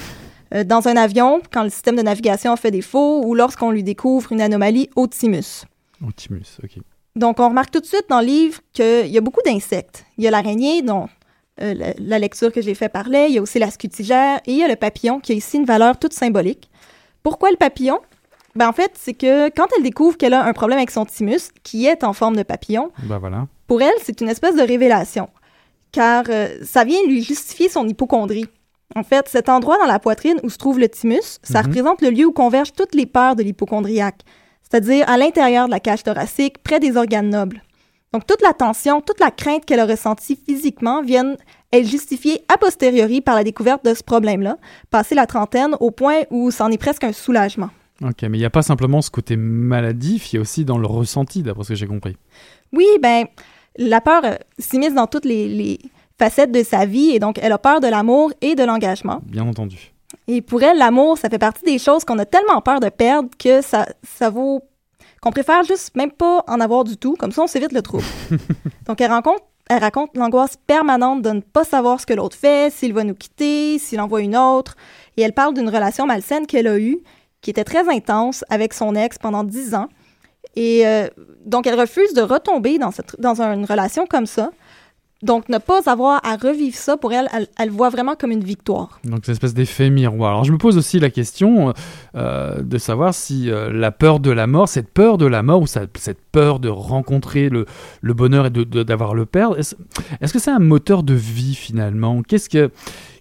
euh, 0.52 0.64
dans 0.64 0.88
un 0.88 0.96
avion, 0.96 1.40
quand 1.52 1.62
le 1.62 1.70
système 1.70 1.94
de 1.94 2.02
navigation 2.02 2.52
a 2.52 2.56
fait 2.56 2.72
défaut, 2.72 3.22
ou 3.24 3.34
lorsqu'on 3.36 3.70
lui 3.70 3.84
découvre 3.84 4.32
une 4.32 4.40
anomalie 4.40 4.90
au 4.96 5.06
thymus. 5.06 5.64
Optimus, 6.04 6.58
ok. 6.62 6.78
Donc, 7.16 7.40
on 7.40 7.48
remarque 7.48 7.70
tout 7.70 7.80
de 7.80 7.86
suite 7.86 8.04
dans 8.08 8.20
le 8.20 8.26
livre 8.26 8.60
qu'il 8.72 9.06
y 9.08 9.18
a 9.18 9.20
beaucoup 9.20 9.40
d'insectes. 9.44 10.04
Il 10.18 10.24
y 10.24 10.28
a 10.28 10.30
l'araignée, 10.30 10.82
dont 10.82 11.08
euh, 11.62 11.72
la, 11.74 11.86
la 11.98 12.18
lecture 12.18 12.52
que 12.52 12.60
j'ai 12.60 12.74
fait 12.74 12.88
parlait. 12.90 13.28
Il 13.30 13.34
y 13.34 13.38
a 13.38 13.42
aussi 13.42 13.58
la 13.58 13.70
scutigère 13.70 14.38
et 14.46 14.52
il 14.52 14.58
y 14.58 14.62
a 14.62 14.68
le 14.68 14.76
papillon, 14.76 15.18
qui 15.20 15.32
a 15.32 15.34
ici 15.34 15.56
une 15.56 15.64
valeur 15.64 15.98
toute 15.98 16.12
symbolique. 16.12 16.70
Pourquoi 17.22 17.50
le 17.50 17.56
papillon? 17.56 17.98
Ben, 18.54 18.68
en 18.68 18.72
fait, 18.72 18.92
c'est 18.94 19.14
que 19.14 19.48
quand 19.50 19.66
elle 19.76 19.82
découvre 19.82 20.16
qu'elle 20.16 20.34
a 20.34 20.44
un 20.44 20.52
problème 20.52 20.78
avec 20.78 20.90
son 20.90 21.04
thymus, 21.04 21.50
qui 21.62 21.86
est 21.86 22.04
en 22.04 22.12
forme 22.12 22.36
de 22.36 22.42
papillon, 22.42 22.90
voilà. 23.06 23.46
pour 23.66 23.82
elle, 23.82 23.92
c'est 24.02 24.20
une 24.20 24.28
espèce 24.28 24.54
de 24.54 24.62
révélation. 24.62 25.28
Car 25.92 26.24
euh, 26.28 26.48
ça 26.64 26.84
vient 26.84 27.00
lui 27.06 27.22
justifier 27.22 27.68
son 27.68 27.86
hypochondrie. 27.88 28.46
En 28.94 29.02
fait, 29.02 29.28
cet 29.28 29.48
endroit 29.48 29.78
dans 29.78 29.86
la 29.86 29.98
poitrine 29.98 30.38
où 30.42 30.50
se 30.50 30.58
trouve 30.58 30.78
le 30.78 30.88
thymus, 30.88 31.38
ça 31.42 31.60
Mhm. 31.60 31.66
représente 31.66 32.02
le 32.02 32.10
lieu 32.10 32.26
où 32.26 32.32
convergent 32.32 32.72
toutes 32.72 32.94
les 32.94 33.06
peurs 33.06 33.34
de 33.36 33.42
l'hypochondriaque, 33.42 34.20
c'est-à-dire 34.68 35.08
à 35.08 35.16
l'intérieur 35.16 35.66
de 35.66 35.70
la 35.70 35.80
cage 35.80 36.02
thoracique, 36.02 36.62
près 36.62 36.80
des 36.80 36.96
organes 36.96 37.30
nobles. 37.30 37.62
Donc, 38.12 38.26
toute 38.26 38.42
la 38.42 38.52
tension, 38.52 39.00
toute 39.00 39.20
la 39.20 39.30
crainte 39.30 39.64
qu'elle 39.64 39.80
a 39.80 39.86
ressentie 39.86 40.38
physiquement 40.46 41.02
viennent 41.02 41.36
être 41.72 41.86
justifiées 41.86 42.42
a 42.52 42.56
posteriori 42.56 43.20
par 43.20 43.34
la 43.34 43.44
découverte 43.44 43.84
de 43.84 43.94
ce 43.94 44.02
problème-là, 44.02 44.56
passé 44.90 45.14
la 45.14 45.26
trentaine, 45.26 45.76
au 45.80 45.90
point 45.90 46.22
où 46.30 46.50
c'en 46.50 46.70
est 46.70 46.78
presque 46.78 47.04
un 47.04 47.12
soulagement. 47.12 47.70
Ok, 48.02 48.22
mais 48.22 48.36
il 48.36 48.40
n'y 48.40 48.44
a 48.44 48.50
pas 48.50 48.62
simplement 48.62 49.02
ce 49.02 49.10
côté 49.10 49.36
maladif, 49.36 50.32
il 50.32 50.36
y 50.36 50.38
a 50.38 50.42
aussi 50.42 50.64
dans 50.64 50.78
le 50.78 50.86
ressenti, 50.86 51.42
d'après 51.42 51.64
ce 51.64 51.68
que 51.70 51.74
j'ai 51.74 51.86
compris. 51.86 52.16
Oui, 52.72 52.86
ben, 53.02 53.24
la 53.78 54.00
peur 54.00 54.22
euh, 54.24 54.34
s'immisce 54.58 54.94
dans 54.94 55.06
toutes 55.06 55.24
les, 55.24 55.48
les 55.48 55.78
facettes 56.18 56.52
de 56.52 56.62
sa 56.62 56.86
vie 56.86 57.10
et 57.10 57.18
donc 57.18 57.38
elle 57.40 57.52
a 57.52 57.58
peur 57.58 57.80
de 57.80 57.88
l'amour 57.88 58.32
et 58.40 58.54
de 58.54 58.64
l'engagement. 58.64 59.20
Bien 59.24 59.46
entendu. 59.46 59.92
Et 60.28 60.42
pour 60.42 60.62
elle, 60.62 60.78
l'amour, 60.78 61.18
ça 61.18 61.28
fait 61.28 61.38
partie 61.38 61.64
des 61.64 61.78
choses 61.78 62.04
qu'on 62.04 62.18
a 62.18 62.24
tellement 62.24 62.60
peur 62.60 62.80
de 62.80 62.88
perdre 62.88 63.28
que 63.38 63.62
ça, 63.62 63.86
ça 64.02 64.30
vaut 64.30 64.62
qu'on 65.22 65.30
préfère 65.30 65.64
juste 65.64 65.96
même 65.96 66.12
pas 66.12 66.44
en 66.46 66.60
avoir 66.60 66.84
du 66.84 66.96
tout, 66.96 67.14
comme 67.18 67.32
ça 67.32 67.42
on 67.42 67.46
s'évite 67.46 67.72
le 67.72 67.82
trouble. 67.82 68.04
donc 68.86 69.00
elle 69.00 69.10
rencontre 69.10 69.42
elle 69.68 69.80
raconte 69.80 70.16
l'angoisse 70.16 70.56
permanente 70.66 71.22
de 71.22 71.30
ne 71.30 71.40
pas 71.40 71.64
savoir 71.64 72.00
ce 72.00 72.06
que 72.06 72.14
l'autre 72.14 72.36
fait, 72.36 72.72
s'il 72.72 72.92
va 72.92 73.02
nous 73.02 73.14
quitter, 73.14 73.78
s'il 73.78 74.00
envoie 74.00 74.20
une 74.20 74.36
autre. 74.36 74.76
Et 75.16 75.22
elle 75.22 75.32
parle 75.32 75.54
d'une 75.54 75.68
relation 75.68 76.06
malsaine 76.06 76.46
qu'elle 76.46 76.68
a 76.68 76.78
eue, 76.78 76.98
qui 77.40 77.50
était 77.50 77.64
très 77.64 77.88
intense 77.88 78.44
avec 78.48 78.72
son 78.72 78.94
ex 78.94 79.18
pendant 79.18 79.42
dix 79.42 79.74
ans. 79.74 79.88
Et 80.54 80.86
euh, 80.86 81.08
donc, 81.44 81.66
elle 81.66 81.78
refuse 81.78 82.14
de 82.14 82.22
retomber 82.22 82.78
dans, 82.78 82.92
cette, 82.92 83.20
dans 83.20 83.42
une 83.42 83.64
relation 83.64 84.06
comme 84.06 84.26
ça. 84.26 84.50
Donc, 85.22 85.48
ne 85.48 85.58
pas 85.58 85.90
avoir 85.90 86.20
à 86.24 86.36
revivre 86.36 86.76
ça, 86.76 86.96
pour 86.96 87.12
elle, 87.12 87.28
elle, 87.32 87.48
elle 87.58 87.70
voit 87.70 87.88
vraiment 87.88 88.16
comme 88.16 88.32
une 88.32 88.44
victoire. 88.44 89.00
Donc, 89.04 89.20
cette 89.24 89.34
espèce 89.34 89.54
d'effet 89.54 89.88
miroir. 89.88 90.32
Alors, 90.32 90.44
je 90.44 90.52
me 90.52 90.58
pose 90.58 90.76
aussi 90.76 90.98
la 90.98 91.08
question 91.08 91.72
euh, 92.14 92.60
de 92.60 92.78
savoir 92.78 93.14
si 93.14 93.50
euh, 93.50 93.72
la 93.72 93.92
peur 93.92 94.20
de 94.20 94.30
la 94.30 94.46
mort, 94.46 94.68
cette 94.68 94.90
peur 94.90 95.16
de 95.16 95.26
la 95.26 95.42
mort, 95.42 95.62
ou 95.62 95.66
cette 95.66 96.20
peur 96.32 96.60
de 96.60 96.68
rencontrer 96.68 97.48
le, 97.48 97.64
le 98.02 98.14
bonheur 98.14 98.46
et 98.46 98.50
d'avoir 98.50 99.14
le 99.14 99.24
perdre, 99.24 99.58
est-ce 99.58 99.74
est-ce 100.20 100.34
que 100.34 100.38
c'est 100.38 100.50
un 100.50 100.58
moteur 100.58 101.02
de 101.02 101.14
vie 101.14 101.54
finalement? 101.54 102.22
Qu'est-ce 102.22 102.50
que 102.50 102.70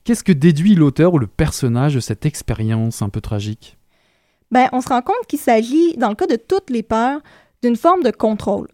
Qu'est-ce 0.06 0.24
que 0.24 0.32
déduit 0.32 0.76
l'auteur 0.76 1.16
ou 1.16 1.18
le 1.18 1.26
personnage 1.26 1.96
de 1.96 2.00
cette 2.00 2.28
expérience 2.28 3.02
un 3.02 3.10
peu 3.10 3.22
tragique? 3.22 3.76
Ben, 4.52 4.70
on 4.72 4.80
se 4.80 4.90
rend 4.90 5.02
compte 5.02 5.26
qu'il 5.28 5.40
s'agit, 5.40 5.98
dans 5.98 6.10
le 6.10 6.16
cas 6.16 6.28
de 6.28 6.36
toutes 6.36 6.70
les 6.70 6.84
peurs, 6.84 7.22
d'une 7.64 7.76
forme 7.76 8.04
de 8.04 8.12
contrôle. 8.12 8.68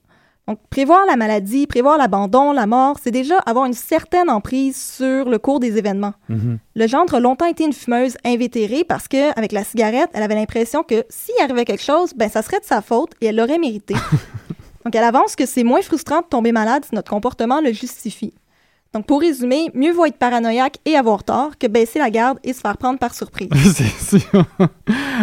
Donc, 0.47 0.59
prévoir 0.69 1.05
la 1.05 1.15
maladie, 1.15 1.67
prévoir 1.67 1.97
l'abandon, 1.97 2.51
la 2.51 2.65
mort, 2.65 2.97
c'est 3.01 3.11
déjà 3.11 3.37
avoir 3.39 3.65
une 3.65 3.73
certaine 3.73 4.29
emprise 4.29 4.75
sur 4.75 5.29
le 5.29 5.37
cours 5.37 5.59
des 5.59 5.77
événements. 5.77 6.13
Mhm. 6.29 6.57
Le 6.75 6.87
gendre 6.87 7.15
a 7.15 7.19
longtemps 7.19 7.45
été 7.45 7.63
une 7.63 7.73
fumeuse 7.73 8.17
invétérée 8.25 8.83
parce 8.83 9.07
que, 9.07 9.37
avec 9.37 9.51
la 9.51 9.63
cigarette, 9.63 10.09
elle 10.13 10.23
avait 10.23 10.35
l'impression 10.35 10.83
que 10.83 11.05
s'il 11.09 11.35
arrivait 11.41 11.65
quelque 11.65 11.83
chose, 11.83 12.13
ben 12.15 12.29
ça 12.29 12.41
serait 12.41 12.59
de 12.59 12.65
sa 12.65 12.81
faute 12.81 13.11
et 13.21 13.27
elle 13.27 13.35
l'aurait 13.35 13.59
mérité. 13.59 13.93
Donc, 14.83 14.95
elle 14.95 15.03
avance 15.03 15.35
que 15.35 15.45
c'est 15.45 15.63
moins 15.63 15.81
frustrant 15.81 16.21
de 16.21 16.25
tomber 16.25 16.51
malade 16.51 16.85
si 16.85 16.95
notre 16.95 17.11
comportement 17.11 17.61
le 17.61 17.71
justifie. 17.71 18.33
Donc, 18.93 19.05
pour 19.05 19.21
résumer, 19.21 19.69
mieux 19.73 19.93
vaut 19.93 20.05
être 20.05 20.17
paranoïaque 20.17 20.75
et 20.83 20.97
avoir 20.97 21.23
tort 21.23 21.57
que 21.57 21.65
baisser 21.67 21.97
la 21.97 22.09
garde 22.09 22.39
et 22.43 22.51
se 22.51 22.59
faire 22.59 22.77
prendre 22.77 22.99
par 22.99 23.13
surprise. 23.15 23.47
C'est. 23.99 24.19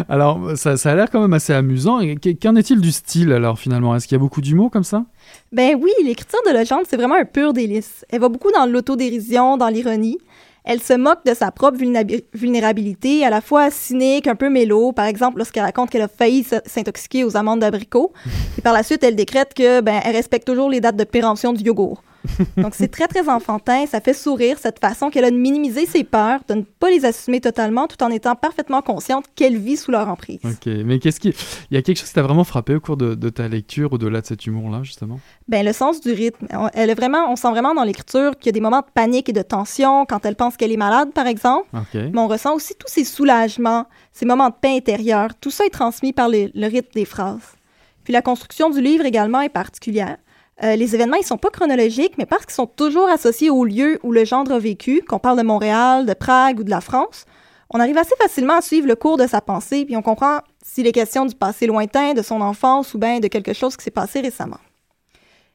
Alors, 0.09 0.57
ça, 0.57 0.79
ça 0.79 0.93
a 0.93 0.95
l'air 0.95 1.11
quand 1.11 1.21
même 1.21 1.35
assez 1.35 1.53
amusant. 1.53 2.01
Qu'en 2.43 2.57
est-il 2.57 2.81
du 2.81 2.93
style 2.93 3.31
alors 3.31 3.59
finalement? 3.59 3.95
Est-ce 3.95 4.09
qu'il 4.09 4.17
y 4.17 4.21
a 4.21 4.23
beaucoup 4.23 4.41
d'humour 4.41 4.71
comme 4.71 4.85
ça? 4.85 5.05
Ben 5.53 5.77
oui, 5.79 5.91
l'écriture 6.03 6.39
de 6.47 6.53
Legendre, 6.59 6.85
c'est 6.89 6.97
vraiment 6.97 7.17
un 7.17 7.27
pur 7.27 7.53
délice. 7.53 8.07
Elle 8.09 8.21
va 8.21 8.31
beaucoup 8.31 8.51
dans 8.53 8.65
l'autodérision, 8.65 9.59
dans 9.59 9.69
l'ironie. 9.69 10.17
Elle 10.65 10.81
se 10.83 10.95
moque 10.95 11.25
de 11.27 11.35
sa 11.35 11.51
propre 11.51 11.79
vulnérabi- 11.79 12.25
vulnérabilité, 12.35 13.25
à 13.25 13.31
la 13.31 13.41
fois 13.41 13.71
cynique, 13.71 14.27
un 14.27 14.35
peu 14.35 14.51
mélo, 14.51 14.93
par 14.93 15.07
exemple 15.07 15.39
lorsqu'elle 15.39 15.63
raconte 15.63 15.91
qu'elle 15.91 16.03
a 16.03 16.09
failli 16.09 16.45
s'intoxiquer 16.67 17.25
aux 17.25 17.37
amandes 17.37 17.61
d'abricot. 17.61 18.13
Et 18.59 18.63
par 18.63 18.73
la 18.73 18.83
suite, 18.83 19.03
elle 19.05 19.17
décrète 19.17 19.53
que 19.55 19.81
ben 19.83 20.01
elle 20.05 20.17
respecte 20.17 20.47
toujours 20.47 20.71
les 20.71 20.81
dates 20.81 20.97
de 20.97 21.05
péremption 21.05 21.53
du 21.53 21.63
yogourt. 21.65 22.03
Donc 22.57 22.75
c'est 22.75 22.89
très 22.89 23.09
très 23.09 23.29
enfantin, 23.29 23.87
ça 23.87 24.01
fait 24.01 24.13
sourire 24.15 24.59
cette 24.61 24.79
façon 24.79 25.11
qu'elle 25.11 25.25
a 25.25 25.31
de 25.31 25.37
minimiser 25.37 25.87
ses 25.87 26.05
peurs, 26.05 26.41
de 26.49 26.55
ne 26.55 26.63
pas 26.63 26.91
les 26.91 27.05
assumer 27.05 27.41
totalement, 27.41 27.87
tout 27.87 28.03
en 28.03 28.11
étant 28.11 28.35
parfaitement 28.35 28.83
consciente 28.83 29.25
qu'elle 29.35 29.57
vit 29.59 29.77
sous 29.77 29.91
leur 29.91 30.09
emprise. 30.09 30.41
Ok, 30.45 30.67
mais 30.85 30.99
qu'est-ce 30.99 31.21
qui. 31.21 31.35
Il 31.71 31.75
y 31.75 31.77
a 31.77 31.83
quelque 31.83 31.99
chose 31.99 32.09
qui 32.09 32.15
t'a 32.15 32.23
vraiment 32.23 32.45
frappé 32.45 32.75
au 32.75 32.81
cours 32.81 32.97
de, 32.97 33.15
de 33.15 33.29
ta 33.29 33.49
lecture, 33.49 33.93
au-delà 33.93 34.21
de 34.21 34.27
cet 34.27 34.47
humour-là, 34.47 34.83
justement? 34.83 35.21
Ben, 35.49 35.65
le 35.65 35.73
sens 35.73 36.01
du 36.01 36.13
rythme. 36.13 36.47
On, 36.53 36.69
elle 36.75 36.91
est 36.91 36.95
vraiment, 36.95 37.31
on 37.31 37.37
sent 37.37 37.51
vraiment 37.51 37.75
dans 37.75 37.85
l'écriture 37.85 38.37
qu'il 38.39 38.47
y 38.47 38.51
a 38.51 38.53
des 38.53 38.61
moments 38.61 38.81
de 38.81 38.87
panique 38.95 39.29
et 39.29 39.33
de 39.33 39.43
tension 39.43 40.07
quand 40.07 40.25
elle 40.27 40.37
pense 40.37 40.57
qu'elle 40.57 40.73
est 40.73 40.77
malade, 40.77 41.13
par 41.13 41.27
exemple. 41.27 41.67
Ok. 41.75 41.95
Mais 41.95 42.19
on 42.19 42.29
ressent 42.29 42.55
aussi 42.55 42.75
tous 42.79 42.89
ces 42.93 43.05
soulagements, 43.05 43.87
ces 44.13 44.27
moments 44.27 44.49
de 44.51 44.55
paix 44.61 44.77
intérieure. 44.77 45.31
Tout 45.41 45.51
ça 45.51 45.65
est 45.67 45.71
transmis 45.71 46.13
par 46.13 46.29
les- 46.29 46.51
le 46.55 46.67
rythme 46.67 46.91
des 46.95 47.05
phrases. 47.05 47.57
Puis 48.05 48.13
la 48.13 48.23
construction 48.23 48.71
du 48.71 48.81
livre 48.81 49.05
également 49.05 49.41
est 49.41 49.49
particulière. 49.49 50.17
Euh, 50.65 50.75
les 50.75 50.95
événements, 50.95 51.17
ils 51.17 51.27
sont 51.27 51.37
pas 51.37 51.51
chronologiques, 51.51 52.15
mais 52.19 52.27
parce 52.27 52.45
qu'ils 52.45 52.55
sont 52.55 52.67
toujours 52.67 53.09
associés 53.09 53.51
au 53.51 53.65
lieu 53.65 54.01
où 54.03 54.13
le 54.13 54.25
gendre 54.25 54.53
a 54.53 54.59
vécu, 54.59 55.03
qu'on 55.07 55.21
parle 55.21 55.39
de 55.39 55.45
Montréal, 55.45 56.05
de 56.05 56.15
Prague 56.15 56.61
ou 56.61 56.65
de 56.65 56.71
la 56.71 56.81
France, 56.81 57.27
on 57.71 57.81
arrive 57.81 57.99
assez 57.99 58.17
facilement 58.17 58.55
à 58.57 58.63
suivre 58.63 58.87
le 58.87 58.97
cours 58.97 59.19
de 59.19 59.27
sa 59.27 59.41
pensée, 59.41 59.85
puis 59.85 59.97
on 59.97 60.03
comprend 60.03 60.41
s'il 60.65 60.87
est 60.87 60.93
question 60.93 61.27
du 61.27 61.35
passé 61.35 61.67
lointain, 61.67 62.15
de 62.15 62.23
son 62.23 62.41
enfance 62.41 62.95
ou 62.95 62.99
bien 62.99 63.21
de 63.21 63.29
quelque 63.29 63.53
chose 63.53 63.77
qui 63.77 63.85
s'est 63.85 63.91
passé 63.91 64.21
récemment. 64.21 64.59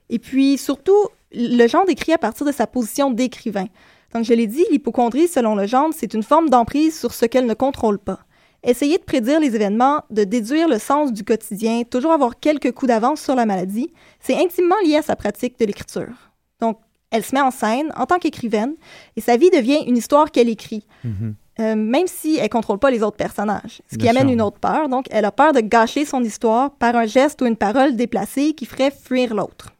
Et 0.09 0.19
puis, 0.19 0.57
surtout, 0.57 1.07
le 1.33 1.67
genre 1.67 1.85
écrit 1.89 2.13
à 2.13 2.17
partir 2.17 2.45
de 2.45 2.51
sa 2.51 2.67
position 2.67 3.09
d'écrivain. 3.11 3.65
Donc, 4.13 4.23
je 4.25 4.33
l'ai 4.33 4.47
dit, 4.47 4.63
l'hypochondrie, 4.69 5.27
selon 5.27 5.55
le 5.55 5.65
genre, 5.65 5.89
c'est 5.91 6.13
une 6.13 6.23
forme 6.23 6.49
d'emprise 6.49 6.97
sur 6.97 7.13
ce 7.13 7.25
qu'elle 7.25 7.47
ne 7.47 7.55
contrôle 7.55 7.97
pas. 7.97 8.19
Essayer 8.63 8.97
de 8.97 9.03
prédire 9.03 9.39
les 9.41 9.55
événements, 9.55 10.03
de 10.09 10.23
déduire 10.23 10.69
le 10.69 10.79
sens 10.79 11.11
du 11.11 11.23
quotidien, 11.23 11.83
toujours 11.83 12.13
avoir 12.13 12.39
quelques 12.39 12.71
coups 12.71 12.87
d'avance 12.87 13.21
sur 13.21 13.35
la 13.35 13.45
maladie, 13.45 13.89
c'est 14.21 14.35
intimement 14.35 14.77
lié 14.85 14.95
à 14.97 15.01
sa 15.01 15.15
pratique 15.17 15.59
de 15.59 15.65
l'écriture. 15.65 16.31
Donc, 16.61 16.77
elle 17.11 17.23
se 17.25 17.35
met 17.35 17.41
en 17.41 17.51
scène 17.51 17.91
en 17.97 18.05
tant 18.05 18.19
qu'écrivaine 18.19 18.75
et 19.17 19.21
sa 19.21 19.35
vie 19.37 19.49
devient 19.49 19.83
une 19.85 19.97
histoire 19.97 20.31
qu'elle 20.31 20.47
écrit, 20.49 20.87
Mhm. 21.03 21.35
euh, 21.59 21.75
même 21.75 22.07
si 22.07 22.37
elle 22.37 22.49
contrôle 22.49 22.79
pas 22.79 22.89
les 22.89 23.03
autres 23.03 23.17
personnages. 23.17 23.81
Ce 23.91 23.97
qui 23.97 24.03
Bien 24.03 24.11
amène 24.11 24.23
sûr. 24.27 24.33
une 24.33 24.41
autre 24.41 24.59
peur. 24.59 24.87
Donc, 24.87 25.07
elle 25.11 25.25
a 25.25 25.31
peur 25.31 25.51
de 25.51 25.59
gâcher 25.59 26.05
son 26.05 26.23
histoire 26.23 26.71
par 26.71 26.95
un 26.95 27.05
geste 27.05 27.41
ou 27.41 27.45
une 27.45 27.57
parole 27.57 27.95
déplacée 27.97 28.53
qui 28.53 28.65
ferait 28.65 28.91
fuir 28.91 29.35
l'autre. 29.35 29.73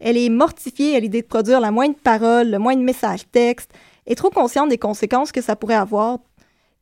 Elle 0.00 0.16
est 0.16 0.30
mortifiée 0.30 0.96
à 0.96 1.00
l'idée 1.00 1.20
de 1.22 1.26
produire 1.26 1.60
la 1.60 1.70
moindre 1.70 1.96
parole, 2.02 2.48
le 2.50 2.58
moindre 2.58 2.82
message 2.82 3.30
texte, 3.30 3.70
est 4.06 4.14
trop 4.14 4.30
consciente 4.30 4.70
des 4.70 4.78
conséquences 4.78 5.30
que 5.30 5.42
ça 5.42 5.56
pourrait 5.56 5.74
avoir. 5.74 6.18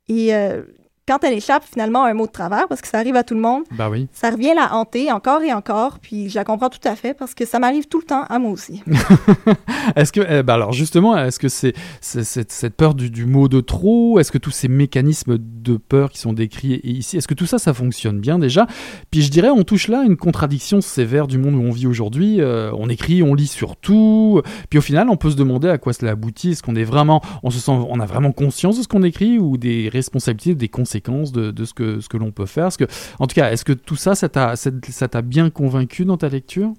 Et 0.08 0.32
euh, 0.34 0.62
quand 1.08 1.22
elle 1.24 1.34
échappe 1.34 1.62
finalement 1.64 2.02
à 2.04 2.10
un 2.10 2.14
mot 2.14 2.26
de 2.26 2.32
travers, 2.32 2.66
parce 2.68 2.80
que 2.80 2.88
ça 2.88 2.98
arrive 2.98 3.16
à 3.16 3.22
tout 3.22 3.34
le 3.34 3.40
monde, 3.40 3.62
Bah 3.72 3.88
oui. 3.90 4.08
ça 4.12 4.30
revient 4.30 4.52
la 4.56 4.74
hanter 4.74 5.12
encore 5.12 5.42
et 5.42 5.52
encore, 5.52 5.98
puis 6.00 6.28
je 6.28 6.34
la 6.34 6.44
comprends 6.44 6.68
tout 6.68 6.80
à 6.88 6.96
fait 6.96 7.14
parce 7.14 7.34
que 7.34 7.46
ça 7.46 7.58
m'arrive 7.58 7.86
tout 7.86 7.98
le 8.00 8.04
temps 8.06 8.24
à 8.24 8.38
moi 8.38 8.50
aussi. 8.50 8.82
Est-ce 9.96 10.12
que, 10.12 10.20
eh 10.28 10.42
ben 10.42 10.54
alors 10.54 10.72
justement, 10.72 11.16
est-ce 11.16 11.38
que 11.38 11.48
c'est 11.48 11.72
c'est- 12.00 12.24
cette, 12.24 12.50
cette 12.50 12.74
peur 12.76 12.94
du, 12.94 13.10
du 13.10 13.24
mot 13.24 13.46
de 13.48 13.60
trop? 13.60 14.18
Est-ce 14.18 14.32
que 14.32 14.38
tous 14.38 14.50
ces 14.50 14.68
mécanismes 14.68 15.38
de 15.38 15.76
peur 15.76 16.10
qui 16.10 16.18
sont 16.18 16.32
décrits 16.32 16.80
ici, 16.82 17.16
est-ce 17.16 17.28
que 17.28 17.34
tout 17.34 17.46
ça, 17.46 17.58
ça 17.58 17.72
fonctionne 17.72 18.18
bien 18.20 18.38
déjà? 18.38 18.66
Puis 19.10 19.22
je 19.22 19.30
dirais, 19.30 19.48
on 19.50 19.62
touche 19.62 19.88
là 19.88 20.02
une 20.04 20.16
contradiction 20.16 20.80
sévère 20.80 21.26
du 21.28 21.38
monde 21.38 21.54
où 21.54 21.60
on 21.60 21.70
vit 21.70 21.86
aujourd'hui. 21.86 22.40
Euh, 22.40 22.70
on 22.76 22.88
écrit, 22.88 23.22
on 23.22 23.34
lit 23.34 23.46
sur 23.46 23.76
tout. 23.76 24.42
Puis 24.70 24.78
au 24.78 24.82
final, 24.82 25.08
on 25.08 25.16
peut 25.16 25.30
se 25.30 25.36
demander 25.36 25.68
à 25.68 25.78
quoi 25.78 25.92
cela 25.92 26.12
aboutit. 26.12 26.50
Est-ce 26.50 26.62
qu'on 26.62 26.74
est 26.76 26.84
vraiment, 26.84 27.22
on 27.44 27.50
se 27.50 27.60
sent, 27.60 27.70
on 27.72 28.00
a 28.00 28.06
vraiment 28.06 28.32
conscience 28.32 28.76
de 28.78 28.82
ce 28.82 28.88
qu'on 28.88 29.02
écrit 29.04 29.38
ou 29.38 29.56
des 29.56 29.88
responsabilités, 29.88 30.54
des 30.56 30.68
conséquences 30.68 30.95
de, 31.32 31.50
de 31.50 31.64
ce 31.64 31.74
que 31.74 32.00
ce 32.00 32.08
que 32.08 32.16
l'on 32.16 32.32
peut 32.32 32.46
faire 32.46 32.70
que, 32.76 32.84
en 33.18 33.26
tout 33.26 33.34
cas, 33.34 33.50
est-ce 33.50 33.64
que 33.64 33.72
tout 33.72 33.96
ça, 33.96 34.14
ça 34.14 34.28
t'a 34.28 35.22
bien 35.22 35.50
convaincu 35.50 36.04
dans 36.04 36.16
ta 36.16 36.28
lecture? 36.28 36.72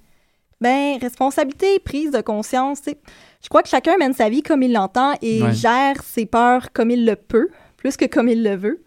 Ben, 0.59 0.97
responsabilité, 0.99 1.79
prise 1.79 2.11
de 2.11 2.21
conscience, 2.21 2.81
je 2.87 3.49
crois 3.49 3.61
que 3.61 3.69
chacun 3.69 3.95
mène 3.97 4.13
sa 4.13 4.27
vie 4.29 4.41
comme 4.41 4.63
il 4.63 4.73
l'entend 4.73 5.13
et 5.21 5.43
Ouais. 5.43 5.53
gère 5.53 6.01
ses 6.03 6.25
peurs 6.25 6.71
comme 6.73 6.89
il 6.89 7.05
le 7.05 7.15
peut, 7.15 7.49
plus 7.77 7.95
que 7.95 8.05
comme 8.05 8.27
il 8.27 8.43
le 8.43 8.55
veut. 8.55 8.83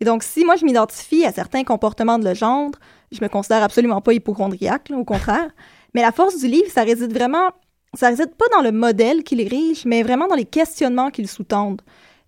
Et 0.00 0.04
donc, 0.04 0.22
si 0.22 0.44
moi 0.44 0.54
je 0.54 0.64
m'identifie 0.64 1.24
à 1.24 1.32
certains 1.32 1.64
comportements 1.64 2.20
de 2.20 2.24
le 2.28 2.34
genre, 2.34 2.70
je 3.10 3.18
me 3.20 3.28
considère 3.28 3.64
absolument 3.64 4.00
pas 4.00 4.12
hypochondriaque, 4.12 4.90
là, 4.90 4.96
au 4.96 5.04
contraire. 5.04 5.48
Mais 5.94 6.02
la 6.02 6.12
force 6.12 6.38
du 6.38 6.46
livre, 6.46 6.70
ça 6.70 6.84
réside 6.84 7.12
vraiment, 7.12 7.48
ça 7.94 8.08
réside 8.10 8.30
pas 8.36 8.44
dans 8.54 8.62
le 8.62 8.70
modèle 8.70 9.24
qui 9.24 9.34
l'érige, 9.34 9.86
mais 9.86 10.02
vraiment 10.02 10.28
dans 10.28 10.34
les 10.36 10.44
questionnements 10.44 11.10
qui 11.10 11.22
le 11.22 11.28
sous-tendent 11.28 11.80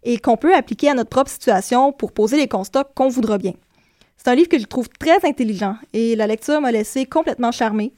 et 0.02 0.18
qu'on 0.18 0.36
peut 0.36 0.54
appliquer 0.54 0.90
à 0.90 0.94
notre 0.94 1.10
propre 1.10 1.30
situation 1.30 1.92
pour 1.92 2.12
poser 2.12 2.36
les 2.36 2.48
constats 2.48 2.84
qu'on 2.84 3.08
voudra 3.08 3.38
bien. 3.38 3.52
C'est 4.16 4.28
un 4.28 4.34
livre 4.34 4.48
que 4.48 4.58
je 4.58 4.64
trouve 4.64 4.88
très 4.88 5.26
intelligent 5.26 5.76
et 5.92 6.14
la 6.16 6.26
lecture 6.26 6.60
m'a 6.60 6.72
laissé 6.72 7.06
complètement 7.06 7.52
charmée 7.52 7.92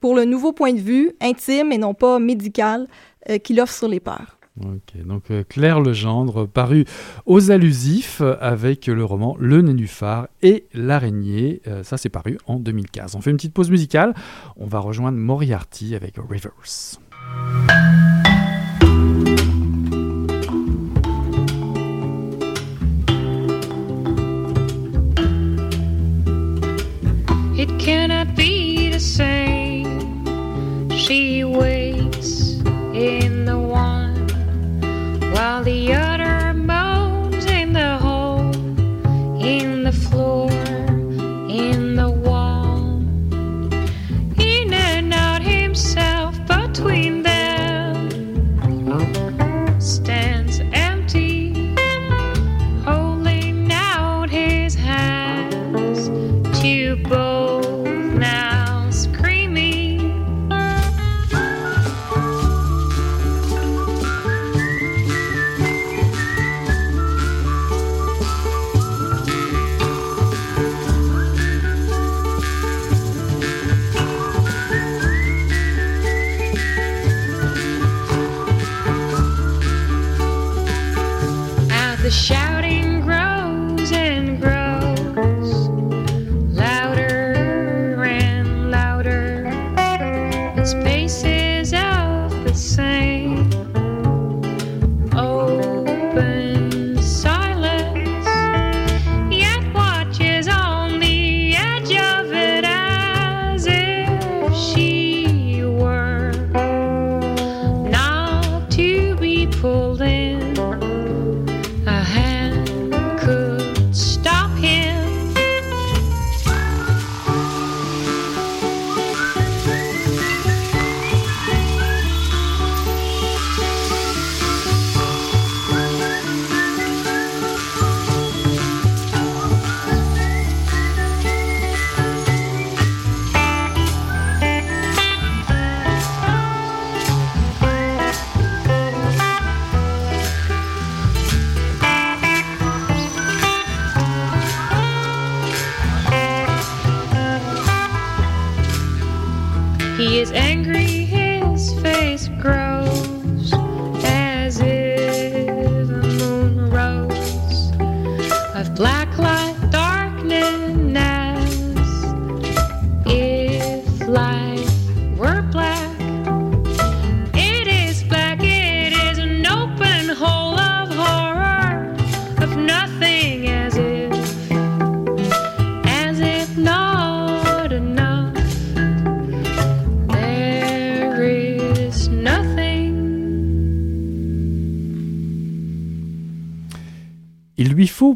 pour 0.00 0.14
le 0.14 0.24
nouveau 0.24 0.52
point 0.52 0.72
de 0.72 0.80
vue 0.80 1.12
intime 1.20 1.72
et 1.72 1.78
non 1.78 1.94
pas 1.94 2.18
médical 2.18 2.86
euh, 3.30 3.38
qu'il 3.38 3.60
offre 3.60 3.72
sur 3.72 3.88
les 3.88 4.00
peurs. 4.00 4.38
Ok, 4.60 5.04
donc 5.04 5.30
euh, 5.30 5.42
Claire 5.48 5.80
Legendre, 5.80 6.46
paru 6.46 6.84
aux 7.26 7.50
allusifs 7.50 8.20
avec 8.40 8.86
le 8.86 9.04
roman 9.04 9.36
Le 9.40 9.62
Nénuphar 9.62 10.28
et 10.42 10.66
l'araignée. 10.74 11.60
Euh, 11.66 11.82
ça, 11.82 11.96
c'est 11.96 12.08
paru 12.08 12.38
en 12.46 12.60
2015. 12.60 13.16
On 13.16 13.20
fait 13.20 13.30
une 13.30 13.36
petite 13.36 13.54
pause 13.54 13.70
musicale. 13.70 14.14
On 14.56 14.66
va 14.66 14.78
rejoindre 14.78 15.18
Moriarty 15.18 15.96
avec 15.96 16.16
Rivers. 16.18 17.00
The 35.64 36.03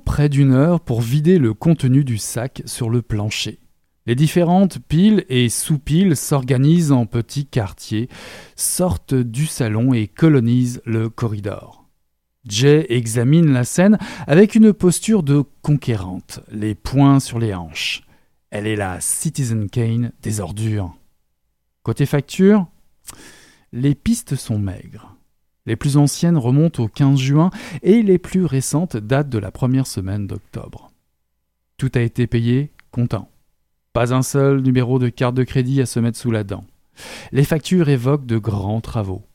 Près 0.04 0.28
d'une 0.28 0.52
heure 0.52 0.80
pour 0.80 1.00
vider 1.00 1.38
le 1.38 1.54
contenu 1.54 2.04
du 2.04 2.18
sac 2.18 2.62
sur 2.66 2.90
le 2.90 3.02
plancher. 3.02 3.58
Les 4.06 4.14
différentes 4.14 4.78
piles 4.78 5.24
et 5.28 5.48
sous-piles 5.48 6.16
s'organisent 6.16 6.92
en 6.92 7.04
petits 7.04 7.46
quartiers, 7.46 8.08
sortent 8.56 9.14
du 9.14 9.46
salon 9.46 9.92
et 9.92 10.06
colonisent 10.06 10.80
le 10.87 11.11
corridor. 11.11 11.87
Jay 12.46 12.87
examine 12.88 13.52
la 13.52 13.64
scène 13.64 13.98
avec 14.26 14.54
une 14.54 14.72
posture 14.72 15.22
de 15.22 15.44
conquérante, 15.62 16.40
les 16.50 16.74
poings 16.74 17.20
sur 17.20 17.38
les 17.38 17.54
hanches. 17.54 18.02
Elle 18.50 18.66
est 18.66 18.76
la 18.76 19.00
Citizen 19.00 19.68
Kane 19.68 20.12
des 20.22 20.40
ordures. 20.40 20.94
Côté 21.82 22.06
facture, 22.06 22.66
les 23.72 23.94
pistes 23.94 24.37
sont 24.37 24.58
maigres. 24.58 25.17
Les 25.68 25.76
plus 25.76 25.98
anciennes 25.98 26.38
remontent 26.38 26.83
au 26.83 26.88
15 26.88 27.18
juin 27.18 27.50
et 27.83 28.02
les 28.02 28.16
plus 28.16 28.46
récentes 28.46 28.96
datent 28.96 29.28
de 29.28 29.37
la 29.37 29.50
première 29.50 29.87
semaine 29.87 30.26
d'octobre. 30.26 30.90
Tout 31.76 31.90
a 31.94 32.00
été 32.00 32.26
payé 32.26 32.72
comptant. 32.90 33.28
Pas 33.92 34.14
un 34.14 34.22
seul 34.22 34.62
numéro 34.62 34.98
de 34.98 35.11
carte 35.11 35.35
de 35.35 35.44
crédit 35.44 35.83
à 35.83 35.87
se 35.87 36.00
mettre 36.00 36.16
sous 36.16 36.31
la 36.31 36.42
dent. 36.42 36.64
Les 37.33 37.44
factures 37.44 37.90
évoquent 37.90 38.24
de 38.24 38.38
grands 38.38 38.81
travaux. 38.81 39.26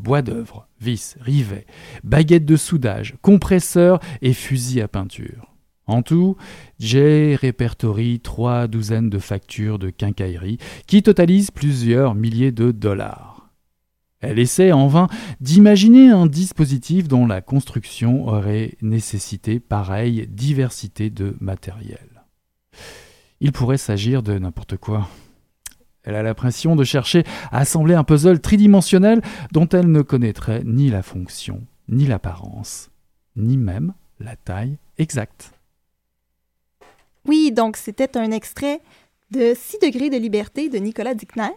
Bois 0.00 0.22
d'œuvre, 0.22 0.66
vis, 0.80 1.16
rivets, 1.20 1.66
baguettes 2.02 2.44
de 2.44 2.56
soudage, 2.56 3.14
compresseurs 3.22 4.00
et 4.22 4.32
fusils 4.32 4.82
à 4.82 4.88
peinture. 4.88 5.54
En 5.86 6.02
tout, 6.02 6.36
Jay 6.80 7.36
répertorie 7.36 8.18
trois 8.18 8.66
douzaines 8.66 9.08
de 9.08 9.20
factures 9.20 9.78
de 9.78 9.90
quincaillerie 9.90 10.58
qui 10.88 11.04
totalisent 11.04 11.52
plusieurs 11.52 12.16
milliers 12.16 12.50
de 12.50 12.72
dollars. 12.72 13.35
Elle 14.20 14.38
essaie 14.38 14.72
en 14.72 14.86
vain 14.88 15.08
d'imaginer 15.40 16.10
un 16.10 16.26
dispositif 16.26 17.06
dont 17.06 17.26
la 17.26 17.42
construction 17.42 18.26
aurait 18.26 18.76
nécessité 18.80 19.60
pareille 19.60 20.26
diversité 20.28 21.10
de 21.10 21.36
matériel. 21.40 22.24
Il 23.40 23.52
pourrait 23.52 23.76
s'agir 23.76 24.22
de 24.22 24.38
n'importe 24.38 24.78
quoi. 24.78 25.08
Elle 26.02 26.14
a 26.14 26.22
l'impression 26.22 26.76
de 26.76 26.84
chercher 26.84 27.24
à 27.50 27.58
assembler 27.58 27.94
un 27.94 28.04
puzzle 28.04 28.40
tridimensionnel 28.40 29.20
dont 29.52 29.68
elle 29.68 29.90
ne 29.90 30.02
connaîtrait 30.02 30.62
ni 30.64 30.88
la 30.88 31.02
fonction, 31.02 31.62
ni 31.88 32.06
l'apparence, 32.06 32.90
ni 33.34 33.56
même 33.56 33.92
la 34.20 34.36
taille 34.36 34.78
exacte. 34.98 35.52
Oui, 37.26 37.50
donc 37.52 37.76
c'était 37.76 38.16
un 38.16 38.30
extrait 38.30 38.80
de 39.32 39.52
6 39.54 39.78
degrés 39.82 40.08
de 40.08 40.16
liberté 40.16 40.68
de 40.68 40.78
Nicolas 40.78 41.14
Dickner. 41.14 41.50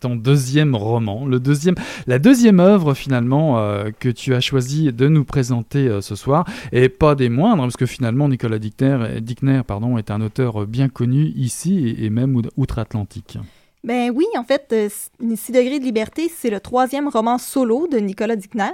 Ton 0.00 0.16
deuxième 0.16 0.74
roman, 0.74 1.26
le 1.26 1.38
deuxième, 1.38 1.74
la 2.06 2.18
deuxième 2.18 2.58
œuvre 2.60 2.94
finalement 2.94 3.58
euh, 3.60 3.90
que 3.98 4.08
tu 4.08 4.34
as 4.34 4.40
choisi 4.40 4.92
de 4.92 5.08
nous 5.08 5.24
présenter 5.24 5.86
euh, 5.88 6.00
ce 6.00 6.16
soir, 6.16 6.44
et 6.72 6.88
pas 6.88 7.14
des 7.14 7.28
moindres, 7.28 7.62
parce 7.62 7.76
que 7.76 7.86
finalement 7.86 8.28
Nicolas 8.28 8.58
Dickner, 8.58 9.20
Dickner 9.20 9.62
pardon, 9.66 9.98
est 9.98 10.10
un 10.10 10.20
auteur 10.20 10.66
bien 10.66 10.88
connu 10.88 11.26
ici 11.36 11.94
et, 11.98 12.10
même 12.10 12.34
ou- 12.36 12.42
outre-Atlantique. 12.56 13.38
Ben 13.84 14.10
oui, 14.14 14.26
en 14.36 14.44
fait, 14.44 14.68
euh, 14.72 14.88
6 15.34 15.52
degrés 15.52 15.78
de 15.78 15.84
liberté, 15.84 16.30
c'est 16.34 16.50
le 16.50 16.60
troisième 16.60 17.08
roman 17.08 17.38
solo 17.38 17.88
de 17.88 17.98
Nicolas 17.98 18.36
Dickner. 18.36 18.70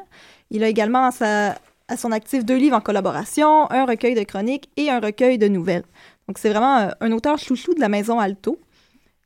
Il 0.50 0.62
a 0.64 0.68
également 0.68 1.10
à, 1.20 1.54
à 1.88 1.96
son 1.96 2.12
actif 2.12 2.44
deux 2.44 2.56
livres 2.56 2.76
en 2.76 2.80
collaboration, 2.80 3.70
un 3.70 3.84
recueil 3.86 4.14
de 4.14 4.22
chroniques 4.22 4.68
et 4.76 4.90
un 4.90 5.00
recueil 5.00 5.38
de 5.38 5.48
nouvelles. 5.48 5.84
Donc 6.26 6.36
c'est 6.38 6.50
vraiment 6.50 6.90
un 7.00 7.12
auteur 7.12 7.38
chouchou 7.38 7.72
de 7.74 7.80
la 7.80 7.88
maison 7.88 8.18
Alto, 8.18 8.58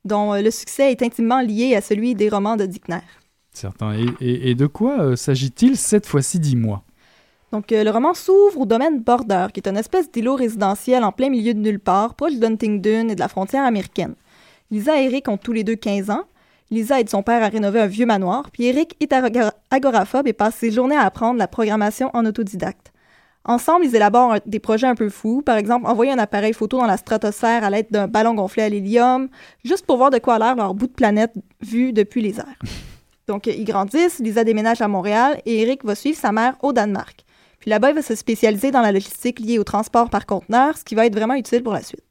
dont 0.05 0.33
euh, 0.35 0.43
le 0.43 0.51
succès 0.51 0.91
est 0.93 1.03
intimement 1.03 1.41
lié 1.41 1.75
à 1.77 1.81
celui 1.81 2.15
des 2.15 2.29
romans 2.29 2.57
de 2.57 2.67
Dickner. 2.67 3.01
Certain. 3.53 3.93
Et, 3.95 4.07
et- 4.21 4.51
et 4.51 4.55
de 4.55 4.67
quoi 4.67 5.01
euh, 5.01 5.17
s'agit-il 5.17 5.77
cette 5.77 6.07
fois-ci, 6.07 6.39
dis-moi? 6.41 6.83
Donc, 7.53 7.71
euh, 7.71 7.85
le 7.85 7.91
roman 7.91 8.15
s'ouvre 8.15 8.61
au 8.61 8.67
domaine 8.67 9.01
Border, 9.01 9.49
qui 9.53 9.61
est 9.61 9.69
une 9.69 9.77
espèce 9.77 10.11
d'îlot 10.11 10.37
résidentiel 10.37 11.05
en 11.05 11.13
plein 11.13 11.29
milieu 11.29 11.53
de 11.53 11.59
nulle 11.61 11.81
part, 11.81 12.15
proche 12.15 12.37
d'Huntingdon 12.37 13.11
et 13.11 13.15
de 13.15 13.21
la 13.21 13.29
frontière 13.29 13.65
américaine. 13.65 14.15
Lisa 14.71 14.99
et 15.01 15.05
Eric 15.05 15.29
ont 15.29 15.37
tous 15.37 15.53
les 15.53 15.65
deux 15.65 15.77
15 15.77 16.09
ans. 16.09 16.25
Lisa 16.71 16.99
aide 16.99 17.11
son 17.11 17.23
père 17.23 17.43
à 17.43 17.49
rénover 17.49 17.81
un 17.81 17.87
vieux 17.87 18.07
manoir, 18.07 18.51
puis 18.51 18.65
Eric 18.65 18.97
est 19.01 19.13
agora- 19.13 19.53
agoraphobe 19.71 20.27
et 20.29 20.33
passe 20.33 20.55
ses 20.55 20.71
journées 20.71 20.97
à 20.97 21.03
apprendre 21.03 21.39
la 21.39 21.47
programmation 21.47 22.09
en 22.15 22.25
autodidacte. 22.25 22.92
Ensemble, 23.45 23.85
ils 23.85 23.97
élaborent 23.97 24.35
un- 24.35 24.39
des 24.47 24.61
projets 24.61 24.87
un 24.87 24.95
peu 24.95 25.09
fous, 25.09 25.43
par 25.43 25.57
exemple 25.57 25.87
envoyer 25.87 26.13
un 26.13 26.19
appareil 26.19 26.53
photo 26.53 26.79
dans 26.79 26.87
la 26.87 26.97
stratosphère 26.97 27.65
à 27.65 27.71
l'aide 27.71 27.89
d'un 27.91 28.07
ballon 28.07 28.35
gonflé 28.35 28.63
à 28.63 28.69
l'hélium, 28.69 29.29
juste 29.65 29.85
pour 29.85 29.97
voir 29.97 30.11
de 30.11 30.19
quoi 30.19 30.35
a 30.35 30.39
l'air 30.39 30.55
leur 30.55 30.75
bout 30.75 30.87
de 30.87 30.93
planète 30.93 31.33
vu 31.61 31.93
depuis 31.93 32.23
les 32.23 32.39
airs. 32.39 32.59
Donc, 33.27 33.47
ils 33.47 33.65
grandissent, 33.65 34.19
Lisa 34.21 34.45
déménage 34.45 34.81
à 34.81 34.89
Montréal 34.89 35.41
et 35.47 35.63
Eric 35.63 35.85
va 35.85 35.95
suivre 35.95 36.19
sa 36.19 36.33
mère 36.33 36.57
au 36.63 36.73
Danemark. 36.73 37.25
Puis 37.61 37.71
là-bas, 37.71 37.91
il 37.91 37.95
va 37.95 38.03
se 38.03 38.15
spécialiser 38.17 38.71
dans 38.73 38.81
la 38.81 38.91
logistique 38.93 39.39
liée 39.39 39.59
au 39.59 39.65
transport 39.65 40.11
par 40.11 40.27
conteneur, 40.27 40.77
ce 40.77 40.85
qui 40.85 40.95
va 40.97 41.07
être 41.07 41.15
vraiment 41.15 41.35
utile 41.35 41.63
pour 41.63 41.73
la 41.73 41.83
suite. 41.83 42.03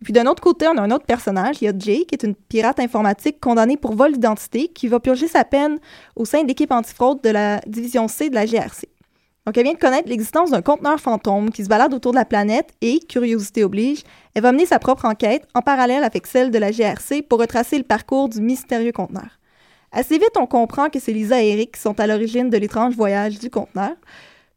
Et 0.00 0.04
puis 0.04 0.14
d'un 0.14 0.24
autre 0.26 0.42
côté, 0.42 0.66
on 0.66 0.78
a 0.78 0.80
un 0.82 0.90
autre 0.90 1.04
personnage, 1.04 1.56
il 1.60 1.66
y 1.66 1.68
a 1.68 1.72
Jay, 1.78 2.06
qui 2.08 2.14
est 2.14 2.22
une 2.22 2.34
pirate 2.34 2.80
informatique 2.80 3.38
condamnée 3.38 3.76
pour 3.76 3.94
vol 3.94 4.12
d'identité, 4.12 4.68
qui 4.68 4.88
va 4.88 4.98
purger 4.98 5.28
sa 5.28 5.44
peine 5.44 5.78
au 6.16 6.24
sein 6.24 6.42
de 6.42 6.48
l'équipe 6.48 6.72
antifraude 6.72 7.20
de 7.22 7.28
la 7.28 7.60
division 7.66 8.08
C 8.08 8.30
de 8.30 8.34
la 8.34 8.46
GRC. 8.46 8.88
Donc 9.46 9.56
elle 9.56 9.64
vient 9.64 9.74
de 9.74 9.78
connaître 9.78 10.08
l'existence 10.08 10.50
d'un 10.50 10.62
conteneur 10.62 11.00
fantôme 11.00 11.50
qui 11.50 11.64
se 11.64 11.68
balade 11.68 11.94
autour 11.94 12.12
de 12.12 12.16
la 12.16 12.24
planète 12.24 12.72
et, 12.82 13.00
curiosité 13.00 13.64
oblige, 13.64 14.02
elle 14.34 14.42
va 14.42 14.52
mener 14.52 14.66
sa 14.66 14.78
propre 14.78 15.06
enquête 15.06 15.46
en 15.54 15.62
parallèle 15.62 16.04
avec 16.04 16.26
celle 16.26 16.50
de 16.50 16.58
la 16.58 16.70
GRC 16.70 17.22
pour 17.22 17.40
retracer 17.40 17.78
le 17.78 17.84
parcours 17.84 18.28
du 18.28 18.40
mystérieux 18.40 18.92
conteneur. 18.92 19.38
Assez 19.92 20.18
vite, 20.18 20.36
on 20.38 20.46
comprend 20.46 20.88
que 20.88 21.00
c'est 21.00 21.12
Lisa 21.12 21.42
et 21.42 21.48
Eric 21.48 21.72
qui 21.72 21.80
sont 21.80 21.98
à 21.98 22.06
l'origine 22.06 22.48
de 22.48 22.56
l'étrange 22.56 22.94
voyage 22.94 23.38
du 23.38 23.50
conteneur. 23.50 23.96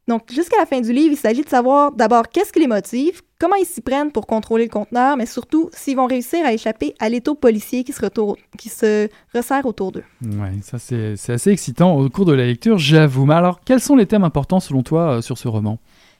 Donc, 0.08 0.32
jusqu'à 0.32 0.58
la 0.60 0.66
fin 0.66 0.82
du 0.82 0.92
livre, 0.92 1.14
il 1.14 1.18
s'agit 1.18 1.44
de 1.44 1.50
savoir 1.50 1.92
d'abord 1.92 2.28
qu'est-ce 2.30 2.52
qui 2.52 2.60
les 2.60 2.68
motive, 2.68 3.22
comment 3.44 3.56
ils 3.58 3.66
s'y 3.66 3.82
prennent 3.82 4.12
pour 4.14 4.26
contrôler 4.26 4.64
le 4.64 4.70
conteneur, 4.70 5.18
mais 5.18 5.26
surtout 5.26 5.70
s'ils 5.74 5.98
vont 5.98 6.06
réussir 6.06 6.46
à 6.46 6.54
échapper 6.54 6.96
à 7.00 7.10
l'étau 7.10 7.36
policier 7.36 7.84
qui 7.84 7.92
se, 7.92 8.02
retour- 8.02 8.38
qui 8.58 8.70
se 8.70 9.10
resserre 9.36 9.66
autour 9.66 9.92
d'eux. 9.92 10.06
Ouais, 10.22 10.54
ça 10.62 10.80
c'est 10.80 11.16
assez 11.34 11.50
excitant 11.52 11.98
au 11.98 12.08
cours 12.10 12.24
de 12.24 12.32
la 12.32 12.46
lecture, 12.46 12.78
j'avoue. 12.78 13.26
Mais 13.26 13.34
alors, 13.34 13.60
quels 13.66 13.82
sont 13.82 13.98
les 13.98 14.06
thèmes 14.06 14.24
importants 14.24 14.62
selon 14.62 14.82
toi 14.82 15.18
euh, 15.18 15.22
sur 15.22 15.38
ce 15.38 15.50
roman? 15.50 15.78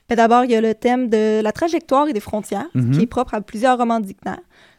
Mais 0.10 0.18
d'abord, 0.18 0.44
il 0.44 0.52
y 0.52 0.56
a 0.56 0.60
le 0.60 0.76
thème 0.76 1.08
de 1.10 1.40
la 1.42 1.52
trajectoire 1.54 2.10
et 2.10 2.14
des 2.14 2.20
frontières, 2.20 2.68
Mhm. 2.74 2.92
qui 2.92 3.00
est 3.04 3.08
propre 3.08 3.36
à 3.36 3.40
plusieurs 3.42 3.78
romans 3.78 4.02
de 4.02 4.06
Dickner. 4.08 4.36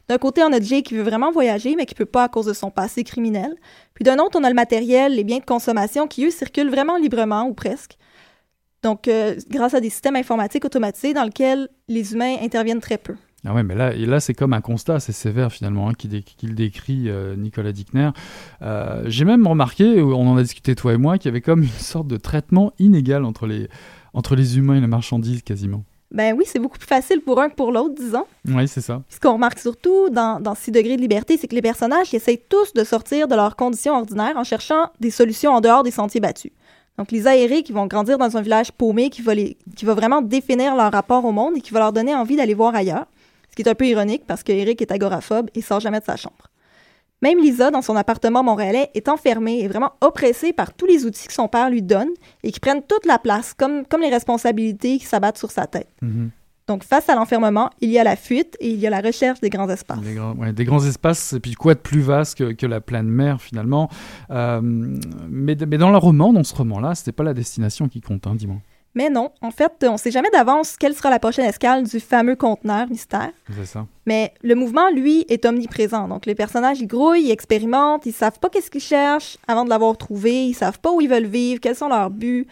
D'un 0.09 0.19
côté, 0.19 0.43
on 0.43 0.53
a 0.53 0.61
Jay 0.61 0.83
qui 0.83 0.95
veut 0.95 1.03
vraiment 1.03 1.33
voyager, 1.33 1.77
mais 1.77 1.87
qui 1.87 1.95
peut 1.95 2.05
pas 2.05 2.25
à 2.25 2.29
cause 2.29 2.45
de 2.45 2.53
son 2.53 2.71
passé 2.71 3.05
criminel. 3.05 3.55
Puis 3.95 4.05
d'un 4.05 4.19
autre, 4.19 4.39
on 4.39 4.45
a 4.45 4.51
le 4.51 4.55
matériel, 4.55 5.15
les 5.15 5.25
biens 5.25 5.39
de 5.39 5.45
consommation 5.47 6.07
qui, 6.07 6.27
eux, 6.27 6.31
circulent 6.31 6.69
vraiment 6.69 6.99
librement, 6.99 7.47
ou 7.49 7.55
presque. 7.55 7.97
Donc, 8.85 9.09
euh, 9.09 9.35
grâce 9.51 9.75
à 9.75 9.81
des 9.81 9.91
systèmes 9.91 10.15
informatiques 10.15 10.65
automatisés 10.65 11.15
dans 11.15 11.25
lesquels 11.25 11.69
les 11.89 12.13
humains 12.13 12.37
interviennent 12.43 12.81
très 12.81 12.99
peu. 12.99 13.15
Ah 13.47 13.53
ouais, 13.53 13.63
mais 13.63 13.75
là, 13.75 13.93
et 13.95 14.07
là 14.07 14.21
c'est 14.21 14.33
comme 14.33 14.53
un 14.55 14.61
constat 14.63 14.95
assez 14.95 15.13
sévère 15.13 15.53
finalement 15.53 15.89
hein, 15.89 15.93
qu'il 15.95 16.11
dé- 16.11 16.23
qu'il 16.23 16.55
décrit 16.55 17.09
euh, 17.11 17.35
Nicolas 17.37 17.73
Dickner. 17.73 18.11
Euh, 18.63 19.03
J'ai 19.07 19.25
même 19.27 19.47
remarqué, 19.47 20.01
on 20.03 20.27
en 20.29 20.37
a 20.37 20.43
discuté 20.43 20.75
toi 20.75 20.95
et 20.95 20.97
moi, 20.97 21.19
qu'il 21.19 21.27
y 21.27 21.33
avait 21.33 21.41
comme 21.43 21.63
une 21.63 21.69
sorte 21.69 22.07
de 22.09 22.17
traitement 22.17 22.73
inégal 22.79 23.25
entre 23.25 23.47
les, 23.47 23.69
entre 24.15 24.35
les 24.37 24.57
humains 24.59 24.77
et 24.77 24.81
la 24.81 24.87
marchandise 24.87 25.43
quasiment. 25.43 25.85
Ben 26.11 26.35
oui, 26.39 26.45
c'est 26.47 26.59
beaucoup 26.61 26.79
plus 26.79 26.87
facile 26.87 27.21
pour 27.23 27.41
un 27.41 27.49
que 27.49 27.55
pour 27.57 27.73
l'autre, 27.73 27.95
disons. 27.97 28.25
Oui, 28.47 28.69
c'est 28.69 28.81
ça. 28.81 29.03
Ce 29.09 29.19
qu'on 29.19 29.33
remarque 29.33 29.59
surtout 29.59 30.09
dans, 30.11 30.41
dans 30.41 30.55
6 30.55 30.71
degrés 30.71 30.97
de 30.97 31.01
liberté, 31.03 31.37
c'est 31.37 31.49
que 31.49 31.55
les 31.57 31.63
personnages 31.63 32.15
essayent 32.15 32.41
tous 32.49 32.73
de 32.73 32.85
sortir 32.85 33.27
de 33.29 33.35
leurs 33.35 33.57
conditions 33.57 33.95
ordinaires 33.97 34.37
en 34.37 34.45
cherchant 34.45 34.91
des 35.01 35.11
solutions 35.11 35.53
en 35.53 35.61
dehors 35.61 35.83
des 35.83 35.91
sentiers 35.91 36.21
battus. 36.21 36.53
Donc 36.99 37.11
les 37.11 37.27
aérés 37.27 37.63
qui 37.63 37.73
vont 37.73 37.87
grandir 37.87 38.19
dans 38.19 38.37
un 38.37 38.41
village 38.41 38.71
paumé 38.73 39.11
qui 39.11 39.23
va, 39.23 39.95
vraiment 39.95 40.23
définir 40.23 40.77
leur 40.77 40.93
rapport 40.93 41.25
au 41.25 41.33
monde 41.33 41.57
et 41.57 41.61
qui 41.61 41.73
va 41.73 41.81
leur 41.81 41.93
donner 41.93 42.15
envie 42.15 42.37
d'aller 42.37 42.55
voir 42.55 42.75
ailleurs. 42.75 43.07
Ce 43.51 43.57
qui 43.57 43.63
est 43.63 43.69
un 43.69 43.75
peu 43.75 43.87
ironique 43.87 44.25
parce 44.27 44.43
que 44.43 44.53
Eric 44.53 44.81
est 44.83 44.93
agoraphobe 44.93 45.49
et 45.55 45.63
sort 45.63 45.81
jamais 45.81 46.01
de 46.01 46.05
sa 46.05 46.17
chambre. 46.17 46.51
Même 47.23 47.39
Lisa, 47.39 47.71
dans 47.71 47.83
son 47.83 47.97
appartement 47.97 48.43
montréalais, 48.43 48.91
est 48.95 49.09
enfermée 49.09 49.61
et 49.61 49.69
vraiment 49.69 49.93
oppressée 50.01 50.53
par 50.53 50.75
tous 50.75 50.87
les 50.87 51.07
outils 51.07 51.27
que 51.27 51.33
son 51.33 51.49
père 51.49 51.71
lui 51.71 51.81
donne 51.81 52.11
et 52.43 52.53
qui 52.53 52.61
prennent 52.61 52.83
toute 52.83 53.07
la 53.07 53.19
place, 53.19 53.55
comme, 53.55 53.85
les 54.01 54.11
responsabilités 54.11 54.99
qui 54.99 55.07
s'abattent 55.07 55.39
sur 55.39 55.51
sa 55.51 55.67
tête. 55.67 55.89
Mhm. 56.03 56.31
Donc, 56.67 56.83
face 56.83 57.09
à 57.11 57.15
l'enfermement, 57.15 57.69
il 57.81 57.91
y 57.91 57.99
a 57.99 58.05
la 58.05 58.17
fuite 58.17 58.57
et 58.59 58.71
il 58.71 58.79
y 58.79 58.87
a 58.87 58.91
la 58.91 59.01
recherche 59.01 59.41
des 59.41 59.51
grands 59.51 59.69
espaces. 59.69 60.01
Des, 60.01 60.15
grands, 60.15 60.35
ouais, 60.35 60.53
des 60.53 60.65
grands 60.65 60.85
espaces, 60.85 61.35
et 61.35 61.41
puis 61.41 61.53
quoi 61.53 61.75
de 61.75 61.81
plus 61.81 62.01
vaste 62.01 62.39
que, 62.39 62.53
que 62.53 62.67
la 62.67 62.81
pleine 62.81 63.09
mer 63.09 63.43
finalement. 63.43 63.91
Euh, 64.31 64.61
mais, 64.63 65.57
mais 65.69 65.77
dans 65.77 65.91
le 65.91 65.99
roman, 65.99 66.33
dans 66.33 66.43
ce 66.43 66.55
roman-là, 66.55 66.95
c'était 66.95 67.13
pas 67.13 67.25
la 67.25 67.35
destination 67.35 67.89
qui 67.89 68.01
compte, 68.01 68.27
hein, 68.27 68.35
dis-moi. 68.35 68.57
Mais 68.95 69.11
non, 69.11 69.33
en 69.43 69.51
fait, 69.51 69.73
on 69.83 69.93
ne 69.93 69.97
sait 69.99 70.13
jamais 70.13 70.31
d'avance 70.31 70.77
quelle 70.77 70.95
sera 70.95 71.11
la 71.11 71.19
prochaine 71.19 71.47
escale 71.47 71.83
du 71.83 71.99
fameux 71.99 72.37
conteneur 72.37 72.89
mystère. 72.89 73.33
C'est 73.55 73.67
ça. 73.67 73.87
Mais 74.07 74.33
le 74.43 74.55
mouvement, 74.55 74.89
lui, 74.91 75.27
est 75.29 75.45
omniprésent. 75.45 76.07
Donc, 76.07 76.27
les 76.27 76.37
personnages, 76.37 76.81
ils 76.81 76.87
grouillent, 76.87 77.25
ils 77.25 77.31
expérimentent, 77.33 78.07
ils 78.07 78.13
savent 78.13 78.39
pas 78.39 78.49
qu'est-ce 78.49 78.71
qu'ils 78.71 78.81
cherchent 78.81 79.37
avant 79.49 79.65
de 79.65 79.71
l'avoir 79.71 79.97
trouvé, 79.99 80.47
ils 80.47 80.55
savent 80.55 80.79
pas 80.79 80.93
où 80.93 81.01
ils 81.01 81.11
veulent 81.11 81.27
vivre, 81.27 81.61
quels 81.61 81.77
sont 81.77 81.89
leurs 81.89 82.11
buts. 82.11 82.47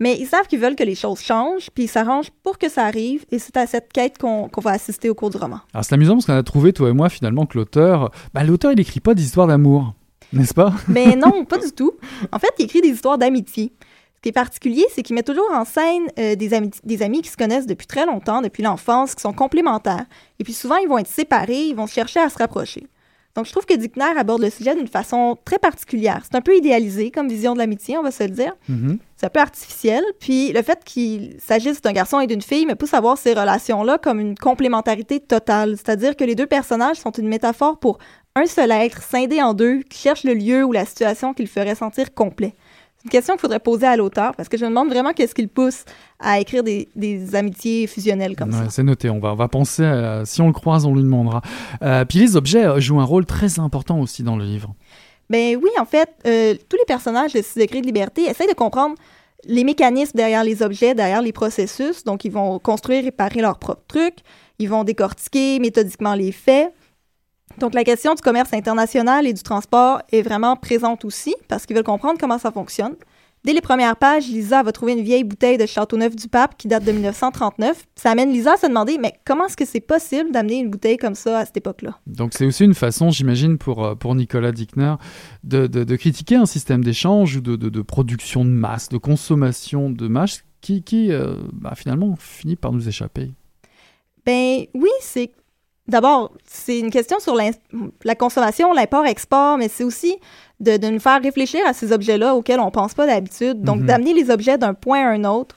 Mais 0.00 0.16
ils 0.18 0.26
savent 0.26 0.46
qu'ils 0.46 0.60
veulent 0.60 0.76
que 0.76 0.84
les 0.84 0.94
choses 0.94 1.20
changent, 1.20 1.70
puis 1.74 1.84
ils 1.84 1.88
s'arrangent 1.88 2.30
pour 2.42 2.58
que 2.58 2.68
ça 2.68 2.84
arrive, 2.84 3.24
et 3.30 3.38
c'est 3.38 3.56
à 3.56 3.66
cette 3.66 3.92
quête 3.92 4.18
qu'on 4.18 4.48
va 4.58 4.70
assister 4.70 5.10
au 5.10 5.14
cours 5.14 5.30
du 5.30 5.36
roman. 5.36 5.60
Alors 5.74 5.84
c'est 5.84 5.94
amusant 5.94 6.14
parce 6.14 6.26
qu'on 6.26 6.34
a 6.34 6.42
trouvé, 6.42 6.72
toi 6.72 6.90
et 6.90 6.92
moi, 6.92 7.08
finalement, 7.08 7.46
que 7.46 7.58
l'auteur, 7.58 8.10
bah, 8.32 8.44
l'auteur, 8.44 8.72
il 8.72 8.80
écrit 8.80 9.00
pas 9.00 9.14
d'histoire 9.14 9.46
d'amour, 9.46 9.94
n'est-ce 10.32 10.54
pas? 10.54 10.72
Mais 10.88 11.16
non, 11.16 11.44
pas 11.44 11.58
du 11.58 11.72
tout. 11.72 11.92
En 12.32 12.38
fait, 12.38 12.52
il 12.58 12.66
écrit 12.66 12.80
des 12.80 12.88
histoires 12.88 13.18
d'amitié. 13.18 13.72
Ce 14.16 14.22
qui 14.22 14.28
est 14.30 14.32
particulier, 14.32 14.84
c'est 14.92 15.04
qu'il 15.04 15.14
met 15.14 15.22
toujours 15.22 15.50
en 15.52 15.64
scène 15.64 16.08
euh, 16.18 16.34
des, 16.34 16.52
amis, 16.52 16.70
des 16.82 17.02
amis 17.02 17.22
qui 17.22 17.28
se 17.28 17.36
connaissent 17.36 17.66
depuis 17.66 17.86
très 17.86 18.04
longtemps, 18.04 18.42
depuis 18.42 18.64
l'enfance, 18.64 19.14
qui 19.14 19.22
sont 19.22 19.32
complémentaires. 19.32 20.06
Et 20.40 20.44
puis 20.44 20.52
souvent, 20.52 20.76
ils 20.76 20.88
vont 20.88 20.98
être 20.98 21.08
séparés, 21.08 21.66
ils 21.68 21.76
vont 21.76 21.86
chercher 21.86 22.18
à 22.18 22.28
se 22.28 22.36
rapprocher. 22.36 22.88
Donc, 23.36 23.46
je 23.46 23.52
trouve 23.52 23.66
que 23.66 23.74
Dickner 23.74 24.18
aborde 24.18 24.42
le 24.42 24.50
sujet 24.50 24.74
d'une 24.74 24.88
façon 24.88 25.38
très 25.44 25.60
particulière. 25.60 26.22
C'est 26.24 26.36
un 26.36 26.40
peu 26.40 26.56
idéalisé 26.56 27.12
comme 27.12 27.28
vision 27.28 27.52
de 27.52 27.58
l'amitié, 27.58 27.96
on 27.96 28.02
va 28.02 28.10
se 28.10 28.24
le 28.24 28.30
dire. 28.30 28.52
Mhm. 28.68 28.98
C'est 29.20 29.26
un 29.26 29.30
peu 29.30 29.40
artificiel. 29.40 30.02
Puis 30.20 30.52
le 30.52 30.62
fait 30.62 30.78
qu'il 30.84 31.34
s'agisse 31.40 31.82
d'un 31.82 31.92
garçon 31.92 32.20
et 32.20 32.26
d'une 32.28 32.40
fille 32.40 32.64
me 32.66 32.74
pousse 32.76 32.94
à 32.94 33.00
voir 33.00 33.18
ces 33.18 33.34
relations-là 33.34 33.98
comme 33.98 34.20
une 34.20 34.36
complémentarité 34.36 35.18
totale. 35.20 35.76
C'est-à-dire 35.76 36.16
que 36.16 36.22
les 36.24 36.34
deux 36.36 36.46
personnages 36.46 36.96
sont 36.98 37.10
une 37.10 37.28
métaphore 37.28 37.78
pour 37.80 37.98
un 38.36 38.46
seul 38.46 38.70
être 38.70 39.02
scindé 39.02 39.42
en 39.42 39.54
deux 39.54 39.80
qui 39.82 39.98
cherche 39.98 40.22
le 40.22 40.34
lieu 40.34 40.64
ou 40.64 40.70
la 40.72 40.84
situation 40.84 41.34
qui 41.34 41.42
le 41.42 41.48
ferait 41.48 41.74
sentir 41.74 42.14
complet. 42.14 42.54
C'est 42.98 43.04
une 43.06 43.10
question 43.10 43.34
qu'il 43.34 43.40
faudrait 43.40 43.60
poser 43.60 43.86
à 43.86 43.96
l'auteur 43.96 44.34
parce 44.36 44.48
que 44.48 44.56
je 44.56 44.64
me 44.64 44.70
demande 44.70 44.88
vraiment 44.88 45.12
qu'est-ce 45.12 45.34
qui 45.34 45.42
le 45.42 45.48
pousse 45.48 45.84
à 46.20 46.38
écrire 46.40 46.62
des, 46.64 46.88
des 46.96 47.34
amitiés 47.36 47.86
fusionnelles 47.88 48.34
comme 48.36 48.50
Ouais, 48.50 48.64
ça. 48.64 48.70
C'est 48.70 48.82
noté, 48.82 49.08
on 49.10 49.18
va, 49.20 49.32
on 49.32 49.36
va 49.36 49.46
penser, 49.48 49.84
à- 49.84 50.24
si 50.24 50.40
on 50.42 50.48
le 50.48 50.52
croise, 50.52 50.84
on 50.84 50.94
lui 50.94 51.02
demandera. 51.02 51.40
Euh, 51.82 52.04
puis 52.04 52.18
les 52.20 52.36
objets 52.36 52.64
euh, 52.64 52.80
jouent 52.80 53.00
un 53.00 53.04
rôle 53.04 53.24
très 53.26 53.58
important 53.60 54.00
aussi 54.00 54.22
dans 54.24 54.36
le 54.36 54.44
livre. 54.44 54.74
Ben 55.30 55.56
oui, 55.56 55.70
en 55.78 55.84
fait, 55.84 56.08
euh, 56.26 56.54
tous 56.68 56.76
les 56.76 56.84
personnages 56.86 57.32
de 57.32 57.42
6 57.42 57.58
degrés 57.58 57.80
de 57.80 57.86
liberté 57.86 58.22
essayent 58.22 58.48
de 58.48 58.54
comprendre 58.54 58.96
les 59.44 59.64
mécanismes 59.64 60.16
derrière 60.16 60.42
les 60.42 60.62
objets, 60.62 60.94
derrière 60.94 61.22
les 61.22 61.32
processus. 61.32 62.04
Donc, 62.04 62.24
ils 62.24 62.32
vont 62.32 62.58
construire, 62.58 63.04
réparer 63.04 63.40
leurs 63.40 63.58
propres 63.58 63.84
trucs. 63.86 64.18
Ils 64.58 64.68
vont 64.68 64.84
décortiquer 64.84 65.58
méthodiquement 65.58 66.14
les 66.14 66.32
faits. 66.32 66.72
Donc, 67.58 67.74
la 67.74 67.84
question 67.84 68.14
du 68.14 68.22
commerce 68.22 68.52
international 68.52 69.26
et 69.26 69.32
du 69.32 69.42
transport 69.42 70.02
est 70.12 70.22
vraiment 70.22 70.56
présente 70.56 71.04
aussi 71.04 71.34
parce 71.48 71.66
qu'ils 71.66 71.76
veulent 71.76 71.84
comprendre 71.84 72.18
comment 72.18 72.38
ça 72.38 72.50
fonctionne. 72.50 72.96
Dès 73.44 73.52
les 73.52 73.60
premières 73.60 73.96
pages, 73.96 74.26
Lisa 74.28 74.62
va 74.62 74.72
trouver 74.72 74.92
une 74.92 75.02
vieille 75.02 75.24
bouteille 75.24 75.56
de 75.56 75.64
Châteauneuf-du-Pape 75.64 76.56
qui 76.58 76.68
date 76.68 76.84
de 76.84 76.92
1939. 76.92 77.84
Ça 77.94 78.10
amène 78.10 78.30
Lisa 78.32 78.54
à 78.54 78.56
se 78.56 78.66
demander, 78.66 78.98
mais 78.98 79.14
comment 79.24 79.46
est-ce 79.46 79.56
que 79.56 79.64
c'est 79.64 79.80
possible 79.80 80.32
d'amener 80.32 80.58
une 80.58 80.68
bouteille 80.70 80.96
comme 80.96 81.14
ça 81.14 81.38
à 81.38 81.44
cette 81.46 81.56
époque-là? 81.56 81.98
Donc 82.06 82.32
c'est 82.34 82.44
aussi 82.44 82.64
une 82.64 82.74
façon, 82.74 83.10
j'imagine, 83.10 83.56
pour, 83.56 83.84
euh, 83.84 83.94
pour 83.94 84.14
Nicolas 84.14 84.52
Dickner, 84.52 84.94
de, 85.44 85.66
de- 85.66 85.84
de 85.84 85.96
critiquer 85.96 86.34
un 86.36 86.46
système 86.46 86.82
d'échange 86.84 87.36
ou 87.36 87.40
de, 87.40 87.56
de- 87.56 87.82
production 87.82 88.44
de 88.44 88.50
masse, 88.50 88.88
de 88.88 88.98
consommation 88.98 89.88
de 89.88 90.08
masse, 90.08 90.42
qui, 90.60 90.82
qui 90.82 91.12
euh, 91.12 91.36
bah, 91.52 91.74
finalement 91.76 92.16
finit 92.18 92.56
par 92.56 92.72
nous 92.72 92.88
échapper. 92.88 93.30
Ben 94.26 94.64
oui, 94.74 94.90
c'est 95.00 95.30
d'abord 95.86 96.32
c'est 96.44 96.78
une 96.80 96.90
question 96.90 97.18
sur 97.20 97.34
la 98.04 98.14
consommation, 98.14 98.72
l'import-export, 98.74 99.56
mais 99.56 99.68
c'est 99.68 99.84
aussi 99.84 100.16
de, 100.60 100.76
de 100.76 100.88
nous 100.88 101.00
faire 101.00 101.20
réfléchir 101.22 101.60
à 101.66 101.72
ces 101.72 101.92
objets-là 101.92 102.34
auxquels 102.34 102.60
on 102.60 102.70
pense 102.70 102.94
pas 102.94 103.06
d'habitude. 103.06 103.62
Donc 103.62 103.80
Mhm. 103.80 103.86
d'amener 103.86 104.12
les 104.14 104.30
objets 104.30 104.58
d'un 104.58 104.74
point 104.74 105.00
à 105.06 105.10
un 105.10 105.24
autre. 105.24 105.56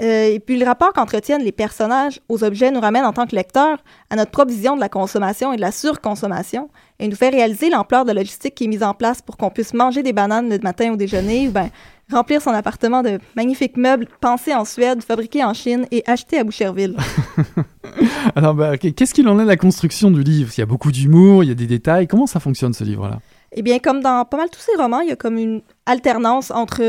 Euh, 0.00 0.28
et 0.32 0.38
puis 0.38 0.56
le 0.56 0.64
rapport 0.64 0.92
qu'entretiennent 0.92 1.42
les 1.42 1.50
personnages 1.50 2.20
aux 2.28 2.44
objets 2.44 2.70
nous 2.70 2.78
ramène 2.80 3.04
en 3.04 3.12
tant 3.12 3.26
que 3.26 3.34
lecteur 3.34 3.78
à 4.10 4.14
notre 4.14 4.30
propre 4.30 4.52
vision 4.52 4.76
de 4.76 4.80
la 4.80 4.88
consommation 4.88 5.52
et 5.52 5.56
de 5.56 5.60
la 5.60 5.72
surconsommation 5.72 6.70
et 7.00 7.08
nous 7.08 7.16
fait 7.16 7.30
réaliser 7.30 7.68
l'ampleur 7.68 8.04
de 8.04 8.12
la 8.12 8.20
logistique 8.20 8.54
qui 8.54 8.64
est 8.64 8.68
mise 8.68 8.84
en 8.84 8.94
place 8.94 9.22
pour 9.22 9.36
qu'on 9.36 9.50
puisse 9.50 9.74
manger 9.74 10.04
des 10.04 10.12
bananes 10.12 10.50
le 10.50 10.58
matin 10.60 10.92
au 10.92 10.96
déjeuner 10.96 11.48
ou 11.48 11.50
ben 11.50 11.68
remplir 12.12 12.40
son 12.40 12.52
appartement 12.52 13.02
de 13.02 13.18
magnifiques 13.34 13.76
meubles 13.76 14.06
pensés 14.20 14.54
en 14.54 14.64
Suède, 14.64 15.02
fabriqués 15.02 15.42
en 15.44 15.52
Chine 15.52 15.86
et 15.90 16.04
achetés 16.06 16.38
à 16.38 16.44
Boucherville. 16.44 16.94
Alors 18.36 18.54
bah, 18.54 18.78
qu- 18.78 18.92
qu'est-ce 18.92 19.12
qu'il 19.14 19.28
en 19.28 19.38
est 19.38 19.42
de 19.42 19.48
la 19.48 19.56
construction 19.56 20.10
du 20.10 20.22
livre? 20.22 20.50
Il 20.56 20.60
y 20.60 20.62
a 20.62 20.66
beaucoup 20.66 20.92
d'humour, 20.92 21.42
il 21.44 21.48
y 21.48 21.52
a 21.52 21.54
des 21.54 21.66
détails. 21.66 22.06
Comment 22.06 22.26
ça 22.26 22.40
fonctionne 22.40 22.72
ce 22.72 22.84
livre-là? 22.84 23.18
Eh 23.52 23.62
bien, 23.62 23.78
comme 23.78 24.00
dans 24.00 24.24
pas 24.24 24.36
mal 24.36 24.50
tous 24.50 24.60
ces 24.60 24.76
romans, 24.76 25.00
il 25.00 25.08
y 25.08 25.12
a 25.12 25.16
comme 25.16 25.38
une 25.38 25.62
alternance 25.86 26.50
entre 26.50 26.82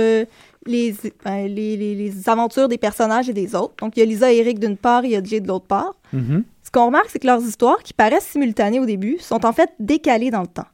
les, 0.65 0.95
ben, 1.23 1.47
les, 1.47 1.77
les- 1.77 1.95
les 1.95 2.29
aventures 2.29 2.67
des 2.67 2.77
personnages 2.77 3.29
et 3.29 3.33
des 3.33 3.55
autres. 3.55 3.75
Donc, 3.79 3.95
il 3.95 4.01
y 4.01 4.03
a 4.03 4.05
Lisa 4.05 4.31
et 4.33 4.37
Eric 4.37 4.59
d'une 4.59 4.75
part, 4.77 5.05
il 5.05 5.11
y 5.11 5.15
a 5.15 5.23
Jay 5.23 5.39
de 5.39 5.47
l'autre 5.47 5.65
part. 5.67 5.95
Mhm. 6.13 6.43
Ce 6.63 6.69
qu'on 6.71 6.85
remarque, 6.87 7.09
c'est 7.09 7.19
que 7.19 7.27
leurs 7.27 7.41
histoires, 7.41 7.81
qui 7.81 7.93
paraissent 7.93 8.27
simultanées 8.27 8.79
au 8.79 8.85
début, 8.85 9.17
sont 9.19 9.45
en 9.45 9.53
fait 9.53 9.69
décalées 9.79 10.31
dans 10.31 10.41
le 10.41 10.47
temps. 10.47 10.67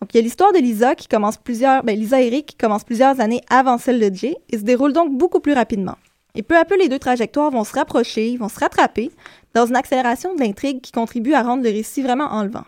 Donc, 0.00 0.14
il 0.14 0.18
y 0.18 0.20
a 0.20 0.22
l'histoire 0.22 0.52
de 0.52 0.58
Lisa 0.58 0.94
qui 0.94 1.08
commence 1.08 1.36
plusieurs, 1.38 1.82
ben, 1.84 1.98
Lisa 1.98 2.20
et 2.22 2.26
Eric 2.28 2.46
qui 2.46 2.56
commence 2.56 2.84
plusieurs 2.84 3.18
années 3.20 3.40
avant 3.50 3.78
celle 3.78 3.98
de 3.98 4.14
Jay 4.14 4.36
et 4.50 4.58
se 4.58 4.62
déroule 4.62 4.92
donc 4.92 5.16
beaucoup 5.16 5.40
plus 5.40 5.52
rapidement. 5.54 5.96
Et 6.34 6.42
peu 6.42 6.56
à 6.56 6.64
peu, 6.64 6.78
les 6.78 6.88
deux 6.88 6.98
trajectoires 7.00 7.50
vont 7.50 7.64
se 7.64 7.72
rapprocher, 7.74 8.36
vont 8.36 8.48
se 8.48 8.60
rattraper 8.60 9.10
dans 9.54 9.66
une 9.66 9.74
accélération 9.76 10.34
de 10.34 10.40
l'intrigue 10.40 10.80
qui 10.80 10.92
contribue 10.92 11.32
à 11.32 11.42
rendre 11.42 11.64
le 11.64 11.70
récit 11.70 12.02
vraiment 12.02 12.26
enlevant. 12.30 12.64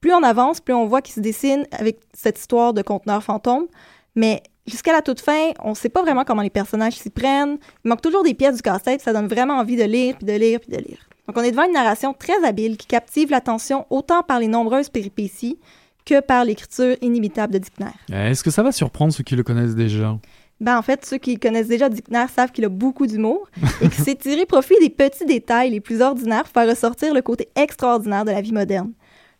Plus 0.00 0.12
on 0.12 0.22
avance, 0.22 0.60
plus 0.60 0.74
on 0.74 0.86
voit 0.86 1.02
qu'il 1.02 1.14
se 1.14 1.20
dessine 1.20 1.66
avec 1.72 2.00
cette 2.14 2.38
histoire 2.38 2.72
de 2.72 2.82
conteneur 2.82 3.22
fantôme, 3.22 3.66
mais 4.14 4.42
jusqu'à 4.66 4.92
la 4.92 5.02
toute 5.02 5.20
fin, 5.20 5.50
on 5.62 5.70
ne 5.70 5.74
sait 5.74 5.88
pas 5.88 6.02
vraiment 6.02 6.24
comment 6.24 6.42
les 6.42 6.50
personnages 6.50 6.94
s'y 6.94 7.10
prennent. 7.10 7.58
Il 7.84 7.88
manque 7.88 8.00
toujours 8.00 8.22
des 8.22 8.34
pièces 8.34 8.56
du 8.56 8.62
casse-tête, 8.62 9.00
ça 9.02 9.12
donne 9.12 9.28
vraiment 9.28 9.58
envie 9.58 9.76
de 9.76 9.84
lire, 9.84 10.16
puis 10.16 10.26
de 10.26 10.32
lire, 10.32 10.60
puis 10.60 10.70
de 10.70 10.82
lire. 10.82 10.98
Donc 11.26 11.36
on 11.36 11.42
est 11.42 11.50
devant 11.50 11.64
une 11.64 11.74
narration 11.74 12.14
très 12.14 12.44
habile 12.44 12.76
qui 12.76 12.86
captive 12.86 13.30
l'attention 13.30 13.86
autant 13.90 14.22
par 14.22 14.40
les 14.40 14.48
nombreuses 14.48 14.88
péripéties 14.88 15.58
que 16.04 16.20
par 16.20 16.44
l'écriture 16.44 16.96
inimitable 17.02 17.52
de 17.52 17.58
Dickner. 17.58 17.92
Est-ce 18.12 18.42
que 18.42 18.50
ça 18.50 18.62
va 18.62 18.72
surprendre 18.72 19.12
ceux 19.12 19.22
qui 19.22 19.36
le 19.36 19.42
connaissent 19.42 19.74
déjà? 19.74 20.18
Ben, 20.60 20.76
en 20.76 20.82
fait, 20.82 21.06
ceux 21.06 21.18
qui 21.18 21.38
connaissent 21.38 21.68
déjà 21.68 21.88
Dickner 21.88 22.26
savent 22.34 22.52
qu'il 22.52 22.64
a 22.64 22.68
beaucoup 22.68 23.06
d'humour 23.06 23.48
et 23.80 23.88
qu'il 23.88 24.04
s'est 24.04 24.14
tiré 24.14 24.44
profit 24.44 24.74
des 24.80 24.90
petits 24.90 25.24
détails 25.24 25.70
les 25.70 25.80
plus 25.80 26.00
ordinaires 26.00 26.44
pour 26.44 26.52
faire 26.52 26.68
ressortir 26.68 27.14
le 27.14 27.22
côté 27.22 27.48
extraordinaire 27.54 28.24
de 28.24 28.30
la 28.30 28.40
vie 28.40 28.52
moderne. 28.52 28.92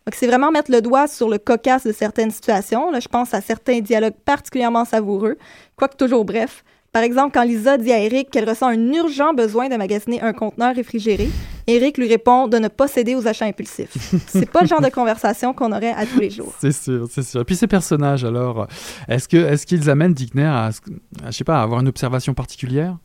Donc, 0.05 0.15
c'est 0.15 0.27
vraiment 0.27 0.51
mettre 0.51 0.71
le 0.71 0.81
doigt 0.81 1.07
sur 1.07 1.29
le 1.29 1.37
cocasse 1.37 1.85
de 1.85 1.91
certaines 1.91 2.31
situations. 2.31 2.89
Là, 2.91 2.99
je 2.99 3.07
pense 3.07 3.33
à 3.33 3.41
certains 3.41 3.81
dialogues 3.81 4.15
particulièrement 4.25 4.83
savoureux, 4.85 5.37
quoique 5.75 5.95
toujours 5.95 6.25
bref, 6.25 6.63
Par 6.91 7.03
exemple, 7.03 7.31
quand 7.33 7.43
Lisa 7.43 7.77
dit 7.77 7.93
à 7.93 7.99
Eric 7.99 8.29
qu'elle 8.31 8.49
ressent 8.49 8.67
un 8.67 8.93
urgent 8.93 9.33
besoin 9.33 9.69
de 9.69 9.77
magasiner 9.77 10.21
un 10.21 10.33
conteneur 10.33 10.75
réfrigéré, 10.75 11.29
Eric 11.67 11.97
lui 11.97 12.07
répond 12.09 12.47
de 12.47 12.57
ne 12.57 12.67
pas 12.67 12.87
céder 12.87 13.15
aux 13.15 13.27
achats 13.27 13.45
impulsifs. 13.45 13.95
C'est 14.27 14.49
pas 14.49 14.61
le 14.61 14.67
genre 14.67 14.81
de 14.81 14.89
conversation 14.89 15.53
qu'on 15.53 15.71
aurait 15.71 15.93
à 15.93 16.05
tous 16.05 16.19
les 16.19 16.29
jours. 16.29 16.53
C'est 16.59 16.73
sûr, 16.73 17.07
c'est 17.09 17.23
sûr. 17.23 17.41
Et 17.41 17.45
puis 17.45 17.55
ces 17.55 17.67
personnages, 17.67 18.25
alors, 18.25 18.67
est-ce 19.07 19.29
que 19.29 19.37
est-ce 19.37 19.65
qu'ils 19.65 19.89
amènent 19.89 20.13
Dickner 20.13 20.43
à, 20.43 20.65
à, 20.65 20.71
je 21.27 21.31
sais 21.31 21.45
pas, 21.45 21.59
à 21.59 21.61
avoir 21.61 21.79
une 21.79 21.87
observation 21.87 22.33
particulière? 22.33 22.97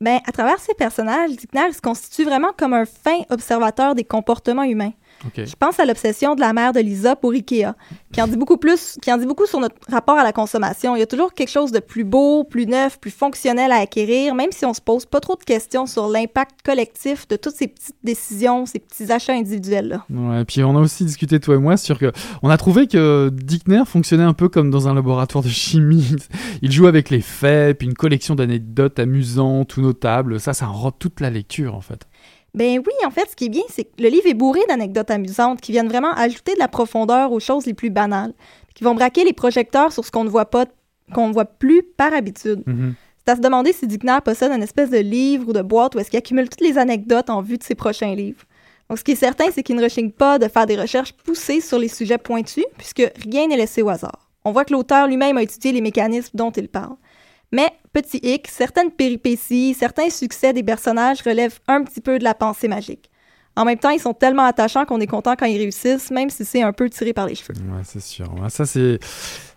Ben, 0.00 0.18
à 0.26 0.32
travers 0.32 0.58
ces 0.58 0.74
personnages, 0.74 1.30
Dickner 1.30 1.72
se 1.72 1.80
constitue 1.80 2.24
vraiment 2.24 2.50
comme 2.58 2.74
un 2.74 2.84
fin 2.84 3.20
observateur 3.30 3.94
des 3.94 4.04
comportements 4.04 4.64
humains. 4.64 4.92
Je 5.36 5.54
pense 5.58 5.78
à 5.78 5.84
l'obsession 5.84 6.34
de 6.34 6.40
la 6.40 6.52
mère 6.52 6.72
de 6.72 6.80
Lisa 6.80 7.16
pour 7.16 7.32
Ikea, 7.32 7.74
qui 8.12 8.20
en 8.20 8.26
dit 8.26 8.36
beaucoup 8.36 8.56
plus, 8.56 8.98
qui 9.02 9.12
en 9.12 9.18
dit 9.18 9.26
beaucoup 9.26 9.46
sur 9.46 9.60
notre 9.60 9.76
rapport 9.88 10.18
à 10.18 10.24
la 10.24 10.32
consommation. 10.32 10.96
Il 10.96 11.00
y 11.00 11.02
a 11.02 11.06
toujours 11.06 11.32
quelque 11.32 11.50
chose 11.50 11.72
de 11.72 11.78
plus 11.78 12.04
beau, 12.04 12.44
plus 12.44 12.66
neuf, 12.66 12.98
plus 12.98 13.10
fonctionnel 13.10 13.72
à 13.72 13.76
acquérir, 13.76 14.34
même 14.34 14.50
si 14.52 14.64
on 14.64 14.74
se 14.74 14.80
pose 14.80 15.06
pas 15.06 15.20
trop 15.20 15.36
de 15.36 15.44
questions 15.44 15.86
sur 15.86 16.08
l'impact 16.08 16.62
collectif 16.64 17.28
de 17.28 17.36
toutes 17.36 17.54
ces 17.54 17.68
petites 17.68 17.96
décisions, 18.02 18.66
ces 18.66 18.78
petits 18.78 19.10
achats 19.12 19.34
individuels-là. 19.34 20.04
Ouais, 20.10 20.42
et 20.42 20.44
puis 20.44 20.62
on 20.64 20.76
a 20.76 20.80
aussi 20.80 21.04
discuté 21.04 21.40
toi 21.40 21.54
et 21.54 21.58
moi 21.58 21.76
sur 21.76 21.98
que 21.98 22.12
on 22.42 22.50
a 22.50 22.56
trouvé 22.56 22.86
que 22.86 23.30
Dickner 23.32 23.82
fonctionnait 23.86 24.24
un 24.24 24.34
peu 24.34 24.48
comme 24.48 24.70
dans 24.70 24.88
un 24.88 24.94
laboratoire 24.94 25.44
de 25.44 25.48
chimie. 25.48 26.16
Il 26.62 26.72
joue 26.72 26.86
avec 26.86 27.10
les 27.10 27.20
faits, 27.20 27.78
puis 27.78 27.86
une 27.86 27.94
collection 27.94 28.34
d'anecdotes 28.34 28.98
amusantes 28.98 29.76
ou 29.76 29.82
notables. 29.82 30.40
Ça, 30.40 30.52
ça 30.52 30.66
rend 30.66 30.90
toute 30.90 31.20
la 31.20 31.30
lecture 31.30 31.74
en 31.74 31.80
fait. 31.80 32.06
Ben 32.54 32.78
oui, 32.78 32.92
en 33.06 33.10
fait, 33.10 33.30
ce 33.30 33.36
qui 33.36 33.46
est 33.46 33.48
bien, 33.48 33.62
c'est 33.68 33.84
que 33.84 34.02
le 34.02 34.08
livre 34.08 34.26
est 34.26 34.34
bourré 34.34 34.60
d'anecdotes 34.68 35.10
amusantes 35.10 35.60
qui 35.60 35.72
viennent 35.72 35.88
vraiment 35.88 36.12
ajouter 36.12 36.52
de 36.54 36.58
la 36.58 36.68
profondeur 36.68 37.32
aux 37.32 37.40
choses 37.40 37.64
les 37.64 37.74
plus 37.74 37.90
banales, 37.90 38.34
qui 38.74 38.84
vont 38.84 38.94
braquer 38.94 39.24
les 39.24 39.32
projecteurs 39.32 39.92
sur 39.92 40.04
ce 40.04 40.10
qu'on 40.10 40.24
ne 40.24 40.28
voit 40.28 40.46
pas, 40.46 40.66
qu'on 41.14 41.28
ne 41.28 41.32
voit 41.32 41.46
plus 41.46 41.82
par 41.82 42.12
habitude. 42.12 42.62
Mhm. 42.66 42.94
C'est 43.24 43.32
à 43.32 43.36
se 43.36 43.40
demander 43.40 43.72
si 43.72 43.86
Dickner 43.86 44.18
possède 44.24 44.52
une 44.52 44.62
espèce 44.62 44.90
de 44.90 44.98
livre 44.98 45.48
ou 45.48 45.52
de 45.52 45.62
boîte 45.62 45.94
où 45.94 45.98
est-ce 45.98 46.10
qu'il 46.10 46.18
accumule 46.18 46.48
toutes 46.48 46.60
les 46.60 46.76
anecdotes 46.76 47.30
en 47.30 47.40
vue 47.40 47.56
de 47.56 47.62
ses 47.62 47.76
prochains 47.76 48.14
livres. 48.14 48.44
Donc, 48.88 48.98
ce 48.98 49.04
qui 49.04 49.12
est 49.12 49.16
certain, 49.16 49.46
c'est 49.52 49.62
qu'il 49.62 49.76
ne 49.76 49.82
rechigne 49.82 50.10
pas 50.10 50.38
de 50.38 50.48
faire 50.48 50.66
des 50.66 50.76
recherches 50.76 51.12
poussées 51.12 51.60
sur 51.60 51.78
les 51.78 51.88
sujets 51.88 52.18
pointus, 52.18 52.64
puisque 52.76 53.10
rien 53.22 53.46
n'est 53.46 53.56
laissé 53.56 53.80
au 53.80 53.88
hasard. 53.88 54.28
On 54.44 54.52
voit 54.52 54.64
que 54.64 54.72
l'auteur 54.72 55.06
lui-même 55.06 55.38
a 55.38 55.42
étudié 55.42 55.72
les 55.72 55.80
mécanismes 55.80 56.36
dont 56.36 56.50
il 56.50 56.68
parle. 56.68 56.96
Mais, 57.52 57.70
petit 57.92 58.18
hic, 58.22 58.48
certaines 58.48 58.90
péripéties, 58.90 59.74
certains 59.74 60.10
succès 60.10 60.52
des 60.52 60.62
personnages 60.62 61.22
relèvent 61.22 61.58
un 61.68 61.84
petit 61.84 62.00
peu 62.00 62.18
de 62.18 62.24
la 62.24 62.34
pensée 62.34 62.68
magique. 62.68 63.10
En 63.54 63.66
même 63.66 63.78
temps, 63.78 63.90
ils 63.90 64.00
sont 64.00 64.14
tellement 64.14 64.44
attachants 64.44 64.86
qu'on 64.86 65.00
est 65.00 65.06
content 65.06 65.36
quand 65.36 65.44
ils 65.44 65.58
réussissent, 65.58 66.10
même 66.10 66.30
si 66.30 66.44
c'est 66.44 66.62
un 66.62 66.72
peu 66.72 66.88
tiré 66.88 67.12
par 67.12 67.26
les 67.26 67.34
cheveux. 67.34 67.52
Ouais, 67.70 67.82
c'est 67.84 68.00
sûr. 68.00 68.26
Ça, 68.48 68.64
c'est, 68.64 68.98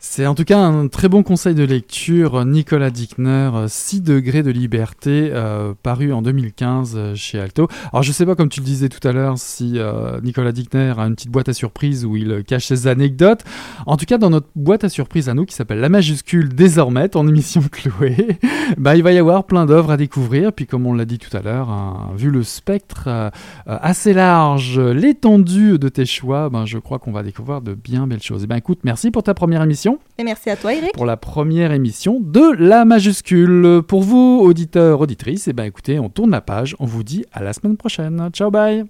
c'est 0.08 0.28
en 0.28 0.36
tout 0.36 0.46
cas 0.46 0.60
un 0.60 0.88
très 0.88 1.10
bon 1.10 1.24
conseil 1.24 1.56
de 1.56 1.64
lecture. 1.64 2.46
Nicolas 2.46 2.92
Dickner, 2.92 3.50
6 3.68 4.02
degrés 4.02 4.44
de 4.44 4.52
liberté, 4.52 5.32
euh, 5.34 5.74
paru 5.82 6.14
en 6.14 6.22
2015 6.22 6.94
euh, 6.96 7.16
chez 7.16 7.40
Alto. 7.40 7.68
Alors, 7.92 8.04
je 8.04 8.12
sais 8.12 8.26
pas, 8.26 8.36
comme 8.36 8.48
tu 8.48 8.60
le 8.60 8.66
disais 8.66 8.88
tout 8.88 9.06
à 9.06 9.12
l'heure, 9.12 9.38
si 9.38 9.74
euh, 9.76 10.22
Nicolas 10.22 10.52
Dickner 10.52 10.94
a 10.98 11.02
une 11.02 11.16
petite 11.16 11.32
boîte 11.32 11.50
à 11.50 11.54
surprise 11.54 12.06
où 12.06 12.16
il 12.16 12.32
euh, 12.32 12.44
cache 12.44 12.68
ses 12.68 12.88
anecdotes. 12.88 13.44
En 13.88 13.98
tout 13.98 14.06
cas, 14.06 14.18
dans 14.18 14.30
notre 14.30 14.48
boîte 14.56 14.84
à 14.84 14.90
surprise 14.90 15.28
à 15.28 15.34
nous, 15.34 15.46
qui 15.46 15.56
s'appelle 15.56 15.80
La 15.80 15.90
Majuscule 15.90 16.50
désormais, 16.54 17.10
ton 17.10 17.28
émission 17.28 17.62
Chloé, 17.72 18.38
bah, 18.78 18.96
il 18.96 19.04
va 19.04 19.12
y 19.12 19.18
avoir 19.18 19.46
plein 19.46 19.66
d'œuvres 19.66 19.92
à 19.92 19.98
découvrir. 19.98 20.54
Puis, 20.54 20.66
comme 20.66 20.86
on 20.86 20.94
l'a 20.94 21.06
dit 21.06 21.18
tout 21.18 21.36
à 21.36 21.42
l'heure, 21.42 21.70
hein, 21.70 22.12
vu 22.16 22.30
le 22.30 22.44
spectre 22.44 23.06
euh, 23.08 23.30
euh, 23.68 23.78
assez 23.82 24.14
large, 24.14 24.80
l'étendue 24.80 25.80
de 25.80 25.90
tes 25.90 26.06
choix, 26.06 26.50
ben, 26.50 26.66
je 26.66 26.78
crois 26.78 27.00
qu'on 27.00 27.12
va 27.12 27.24
découvrir 27.24 27.62
de 27.62 27.74
bien 27.74 28.08
belles 28.08 28.24
choses. 28.24 28.44
Et 28.44 28.48
ben, 28.48 28.56
écoute, 28.56 28.80
merci 28.84 29.12
pour 29.12 29.24
ta 29.24 29.34
première 29.34 29.64
émission 29.64 29.95
Et 30.18 30.24
merci 30.24 30.50
à 30.50 30.56
toi, 30.56 30.74
Eric. 30.74 30.94
pour 30.94 31.06
la 31.06 31.18
première 31.18 31.72
émission 31.72 32.20
de 32.20 32.56
la 32.58 32.86
majuscule. 32.86 33.82
Pour 33.88 34.02
vous, 34.02 34.40
auditeurs, 34.42 35.02
auditrices, 35.02 35.48
et 35.48 35.54
ben 35.54 35.64
écoutez, 35.64 36.00
on 36.00 36.10
tourne 36.10 36.32
la 36.32 36.42
page. 36.42 36.76
On 36.80 36.86
vous 36.86 37.04
dit 37.04 37.26
à 37.34 37.44
la 37.44 37.54
semaine 37.54 37.78
prochaine. 37.78 38.30
Ciao, 38.34 38.52
bye. 38.52 38.86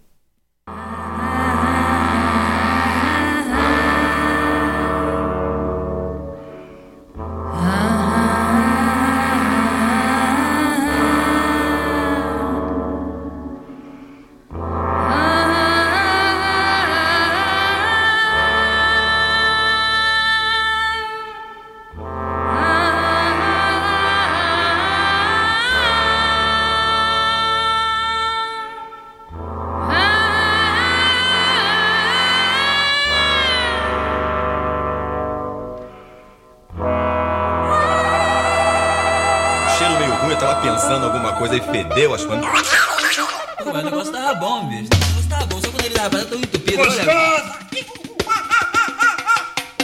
Coisa 41.48 41.58
e 41.58 41.62
fedeu, 41.62 42.16
acho 42.16 42.24
que. 42.28 43.64
Pô, 43.64 43.72
mas 43.72 43.82
o 43.82 43.86
negócio 43.86 44.12
tava 44.12 44.34
bom, 44.36 44.68
bicho. 44.68 44.90
O 44.92 44.98
negócio 44.98 45.30
tava 45.30 45.46
bom, 45.46 45.62
só 45.62 45.68
quando 45.70 45.86
ele 45.86 45.94
tava 45.94 46.26
tão 46.26 46.40
entupido. 46.40 46.82
Olha, 46.82 47.56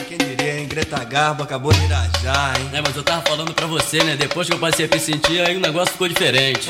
Quem 0.08 0.18
diria, 0.18 0.60
hein? 0.60 0.68
Greta 0.68 1.04
Garbo 1.04 1.44
acabou 1.44 1.72
de 1.72 1.84
irajar, 1.86 2.60
hein? 2.60 2.70
É, 2.74 2.82
mas 2.82 2.96
eu 2.96 3.04
tava 3.04 3.22
falando 3.22 3.54
pra 3.54 3.68
você, 3.68 4.04
né? 4.04 4.16
Depois 4.16 4.48
que 4.48 4.54
eu 4.54 4.60
passei 4.60 4.86
a 4.86 4.88
me 4.88 5.00
sentir, 5.00 5.48
aí 5.48 5.56
o 5.56 5.60
negócio 5.60 5.92
ficou 5.92 6.08
diferente. 6.08 6.68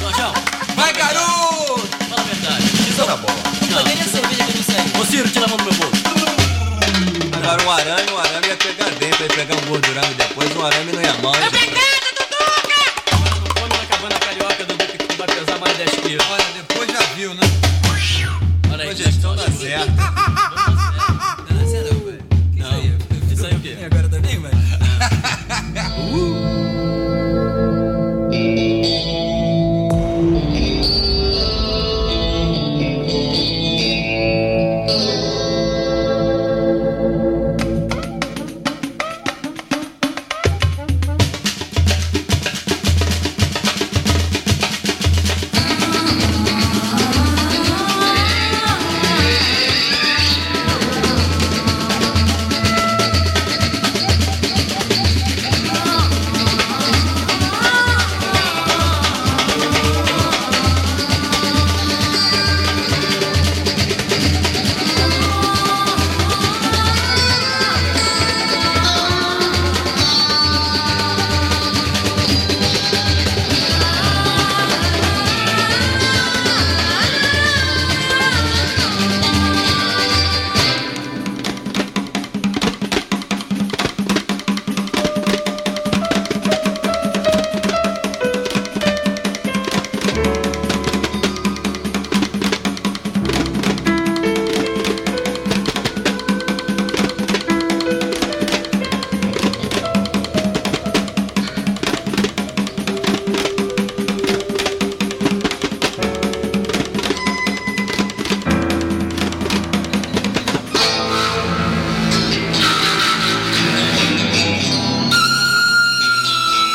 Jorjão, 0.00 0.32
Vai, 0.74 0.92
garoto! 0.94 1.86
fala 2.08 2.22
a 2.22 2.24
verdade. 2.24 2.64
Isso 2.88 3.04
tá 3.04 3.16
bom. 3.16 3.34
Não, 3.70 3.82
nem 3.84 4.00
a 4.00 4.04
cerveja 4.04 4.44
que 4.44 4.50
eu 4.50 4.56
não 4.56 4.62
sei. 4.62 5.00
Ô, 5.00 5.04
Ciro, 5.04 5.28
tira 5.28 5.44
a 5.44 5.48
mão 5.48 5.58
do 5.58 5.64
meu 5.64 5.74
bolso. 5.74 6.00
Agora 7.36 7.62
um 7.64 7.70
arame, 7.70 8.12
um 8.12 8.18
arame 8.18 8.46
ia 8.48 8.56
pegar 8.56 8.90
dentro, 8.98 9.22
ia 9.24 9.28
pegar 9.28 9.54
um 9.56 9.66
gordurame 9.66 10.14
depois, 10.14 10.56
um 10.56 10.64
arame 10.64 10.92
não 10.92 11.02
ia 11.02 11.09